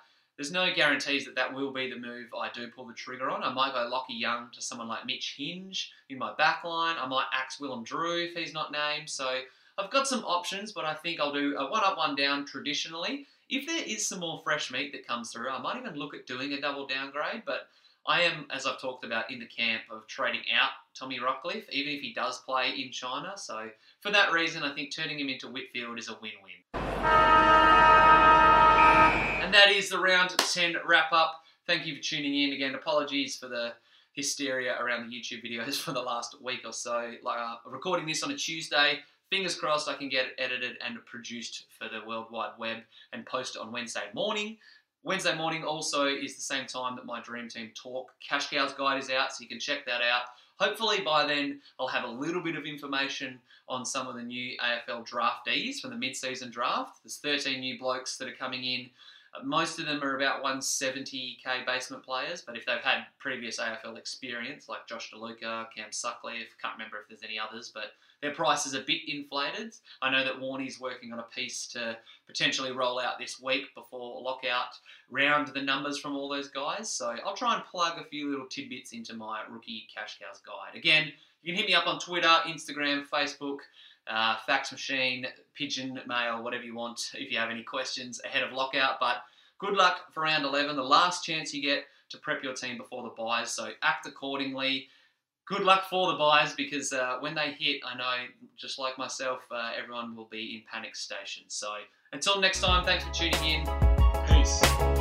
there's 0.43 0.51
no 0.51 0.75
guarantees 0.75 1.25
that 1.25 1.37
that 1.37 1.55
will 1.55 1.73
be 1.73 1.89
the 1.89 1.97
move 1.97 2.27
I 2.37 2.51
do 2.53 2.67
pull 2.67 2.89
the 2.89 2.95
trigger 2.95 3.31
on. 3.31 3.45
I 3.45 3.53
might 3.53 3.73
go 3.73 3.89
Lachie 3.89 4.19
Young 4.19 4.49
to 4.55 4.61
someone 4.61 4.89
like 4.89 5.07
Mitch 5.07 5.37
Hinge 5.39 5.93
in 6.11 6.19
my 6.19 6.33
backline. 6.33 6.97
I 7.01 7.07
might 7.07 7.27
axe 7.33 7.61
Willem 7.61 7.85
Drew 7.85 8.25
if 8.25 8.35
he's 8.35 8.53
not 8.53 8.73
named. 8.73 9.09
So 9.09 9.43
I've 9.79 9.93
got 9.93 10.09
some 10.09 10.25
options, 10.25 10.73
but 10.73 10.85
I 10.85 10.95
think 10.95 11.21
I'll 11.21 11.33
do 11.33 11.57
a 11.57 11.71
one 11.71 11.85
up, 11.85 11.97
one 11.97 12.17
down 12.17 12.45
traditionally. 12.45 13.29
If 13.51 13.69
there 13.69 13.85
is 13.87 14.05
some 14.05 14.19
more 14.19 14.41
fresh 14.43 14.73
meat 14.73 14.91
that 14.91 15.07
comes 15.07 15.31
through, 15.31 15.49
I 15.49 15.63
might 15.63 15.79
even 15.79 15.95
look 15.95 16.13
at 16.13 16.27
doing 16.27 16.55
a 16.55 16.61
double 16.61 16.89
downgrade. 16.89 17.45
But 17.47 17.69
I 18.05 18.23
am, 18.23 18.47
as 18.51 18.67
I've 18.67 18.81
talked 18.81 19.05
about, 19.05 19.31
in 19.31 19.39
the 19.39 19.47
camp 19.47 19.83
of 19.93 20.09
trading 20.09 20.43
out 20.53 20.71
Tommy 20.99 21.21
Rockliff, 21.21 21.71
even 21.71 21.93
if 21.93 22.01
he 22.01 22.13
does 22.13 22.41
play 22.41 22.71
in 22.71 22.91
China. 22.91 23.35
So 23.37 23.69
for 24.01 24.11
that 24.11 24.33
reason, 24.33 24.65
I 24.65 24.75
think 24.75 24.93
turning 24.93 25.21
him 25.21 25.29
into 25.29 25.47
Whitfield 25.47 26.01
is 26.01 26.09
a 26.09 26.19
win-win. 26.21 27.72
And 29.53 29.61
that 29.61 29.71
is 29.71 29.91
the 29.91 29.99
round 29.99 30.31
10 30.31 30.77
wrap 30.87 31.13
up. 31.13 31.43
Thank 31.67 31.85
you 31.85 31.95
for 31.97 32.03
tuning 32.03 32.41
in. 32.41 32.55
Again, 32.55 32.75
apologies 32.75 33.37
for 33.37 33.49
the 33.49 33.75
hysteria 34.15 34.79
around 34.81 35.11
the 35.11 35.15
YouTube 35.15 35.45
videos 35.45 35.75
for 35.79 35.93
the 35.93 36.01
last 36.01 36.41
week 36.41 36.61
or 36.65 36.73
so. 36.73 37.13
Like, 37.23 37.39
uh, 37.39 37.57
recording 37.67 38.07
this 38.07 38.23
on 38.23 38.31
a 38.31 38.35
Tuesday. 38.35 39.01
Fingers 39.29 39.55
crossed 39.55 39.91
I 39.91 39.95
can 39.95 40.09
get 40.09 40.25
it 40.25 40.35
edited 40.39 40.79
and 40.83 41.05
produced 41.05 41.67
for 41.79 41.91
the 41.91 42.01
World 42.09 42.29
Wide 42.31 42.53
Web 42.59 42.79
and 43.13 43.27
post 43.27 43.59
on 43.59 43.71
Wednesday 43.73 44.05
morning. 44.15 44.57
Wednesday 45.03 45.37
morning 45.37 45.65
also 45.65 46.07
is 46.07 46.35
the 46.35 46.41
same 46.41 46.65
time 46.65 46.97
that 46.97 47.05
my 47.05 47.21
Dream 47.21 47.47
Team 47.47 47.73
Talk 47.75 48.11
Cash 48.27 48.49
Cows 48.49 48.73
Guide 48.73 49.03
is 49.03 49.11
out, 49.11 49.35
so 49.35 49.43
you 49.43 49.49
can 49.49 49.61
check 49.61 49.85
that 49.85 50.01
out. 50.01 50.29
Hopefully 50.61 51.03
by 51.05 51.27
then 51.27 51.61
I'll 51.79 51.89
have 51.89 52.05
a 52.05 52.11
little 52.11 52.43
bit 52.43 52.57
of 52.57 52.65
information 52.65 53.39
on 53.69 53.85
some 53.85 54.07
of 54.07 54.15
the 54.15 54.23
new 54.23 54.57
AFL 54.59 55.07
draftees 55.07 55.81
from 55.81 55.91
the 55.91 55.97
mid-season 55.97 56.51
draft. 56.51 57.01
There's 57.05 57.19
13 57.19 57.61
new 57.61 57.79
blokes 57.79 58.17
that 58.17 58.29
are 58.29 58.35
coming 58.35 58.65
in 58.65 58.89
most 59.45 59.79
of 59.79 59.87
them 59.87 60.03
are 60.03 60.17
about 60.17 60.45
170k 60.45 61.67
basement 61.67 62.05
players, 62.05 62.43
but 62.43 62.57
if 62.57 62.67
they've 62.67 62.77
had 62.83 63.07
previous 63.19 63.59
AFL 63.59 63.97
experience, 63.97 64.69
like 64.69 64.87
Josh 64.87 65.11
DeLuca, 65.13 65.67
Cam 65.75 65.91
Sutcliffe, 65.91 66.55
can't 66.61 66.75
remember 66.75 66.99
if 66.99 67.09
there's 67.09 67.23
any 67.23 67.39
others, 67.39 67.71
but 67.73 67.93
their 68.21 68.33
price 68.33 68.67
is 68.67 68.75
a 68.75 68.81
bit 68.81 69.01
inflated. 69.09 69.75
I 70.01 70.11
know 70.11 70.25
that 70.25 70.41
Warney's 70.41 70.81
working 70.81 71.13
on 71.13 71.19
a 71.19 71.27
piece 71.35 71.67
to 71.69 71.97
potentially 72.27 72.71
roll 72.71 73.01
out 73.01 73.19
this 73.19 73.41
week 73.41 73.75
before 73.75 74.23
lockout, 74.23 74.79
round 75.11 75.49
the 75.49 75.63
numbers 75.63 75.99
from 75.99 76.15
all 76.15 76.29
those 76.29 76.49
guys. 76.49 76.89
So 76.89 77.17
I'll 77.25 77.37
try 77.37 77.55
and 77.55 77.65
plug 77.65 77.99
a 77.99 78.05
few 78.05 78.31
little 78.31 78.47
tidbits 78.47 78.93
into 78.93 79.15
my 79.15 79.43
rookie 79.51 79.89
cash 79.93 80.19
cows 80.21 80.41
guide. 80.47 80.79
Again, 80.79 81.13
you 81.43 81.53
can 81.53 81.59
hit 81.59 81.69
me 81.69 81.75
up 81.75 81.89
on 81.89 81.99
Twitter, 81.99 82.29
Instagram, 82.47 83.09
Facebook, 83.09 83.59
uh, 84.09 84.37
fax 84.47 84.73
machine, 84.73 85.27
pigeon 85.55 86.01
mail, 86.07 86.43
whatever 86.43 86.65
you 86.65 86.75
want 86.75 87.13
if 87.15 87.31
you 87.31 87.39
have 87.39 87.51
any 87.51 87.63
questions 87.63 88.21
ahead 88.25 88.43
of 88.43 88.53
lockout. 88.53 88.99
But 89.01 89.23
good 89.59 89.75
luck 89.75 90.13
for 90.13 90.23
round 90.23 90.45
11, 90.45 90.77
the 90.77 90.83
last 90.83 91.25
chance 91.25 91.55
you 91.55 91.63
get 91.63 91.85
to 92.11 92.19
prep 92.19 92.43
your 92.43 92.55
team 92.55 92.79
before 92.79 93.03
the 93.03 93.11
byes. 93.11 93.51
So 93.51 93.71
act 93.83 94.07
accordingly. 94.07 94.89
Good 95.47 95.63
luck 95.63 95.89
for 95.89 96.13
the 96.13 96.19
byes 96.19 96.55
because 96.55 96.93
uh, 96.93 97.17
when 97.21 97.35
they 97.35 97.53
hit, 97.59 97.81
I 97.85 97.97
know 97.97 98.27
just 98.57 98.79
like 98.79 98.97
myself, 98.97 99.41
uh, 99.51 99.73
everyone 99.77 100.15
will 100.15 100.29
be 100.31 100.55
in 100.57 100.63
panic 100.73 100.95
station. 100.95 101.45
So 101.49 101.69
until 102.13 102.41
next 102.41 102.61
time, 102.61 102.85
thanks 102.85 103.05
for 103.05 103.13
tuning 103.13 103.45
in. 103.45 103.69
Peace. 104.29 104.92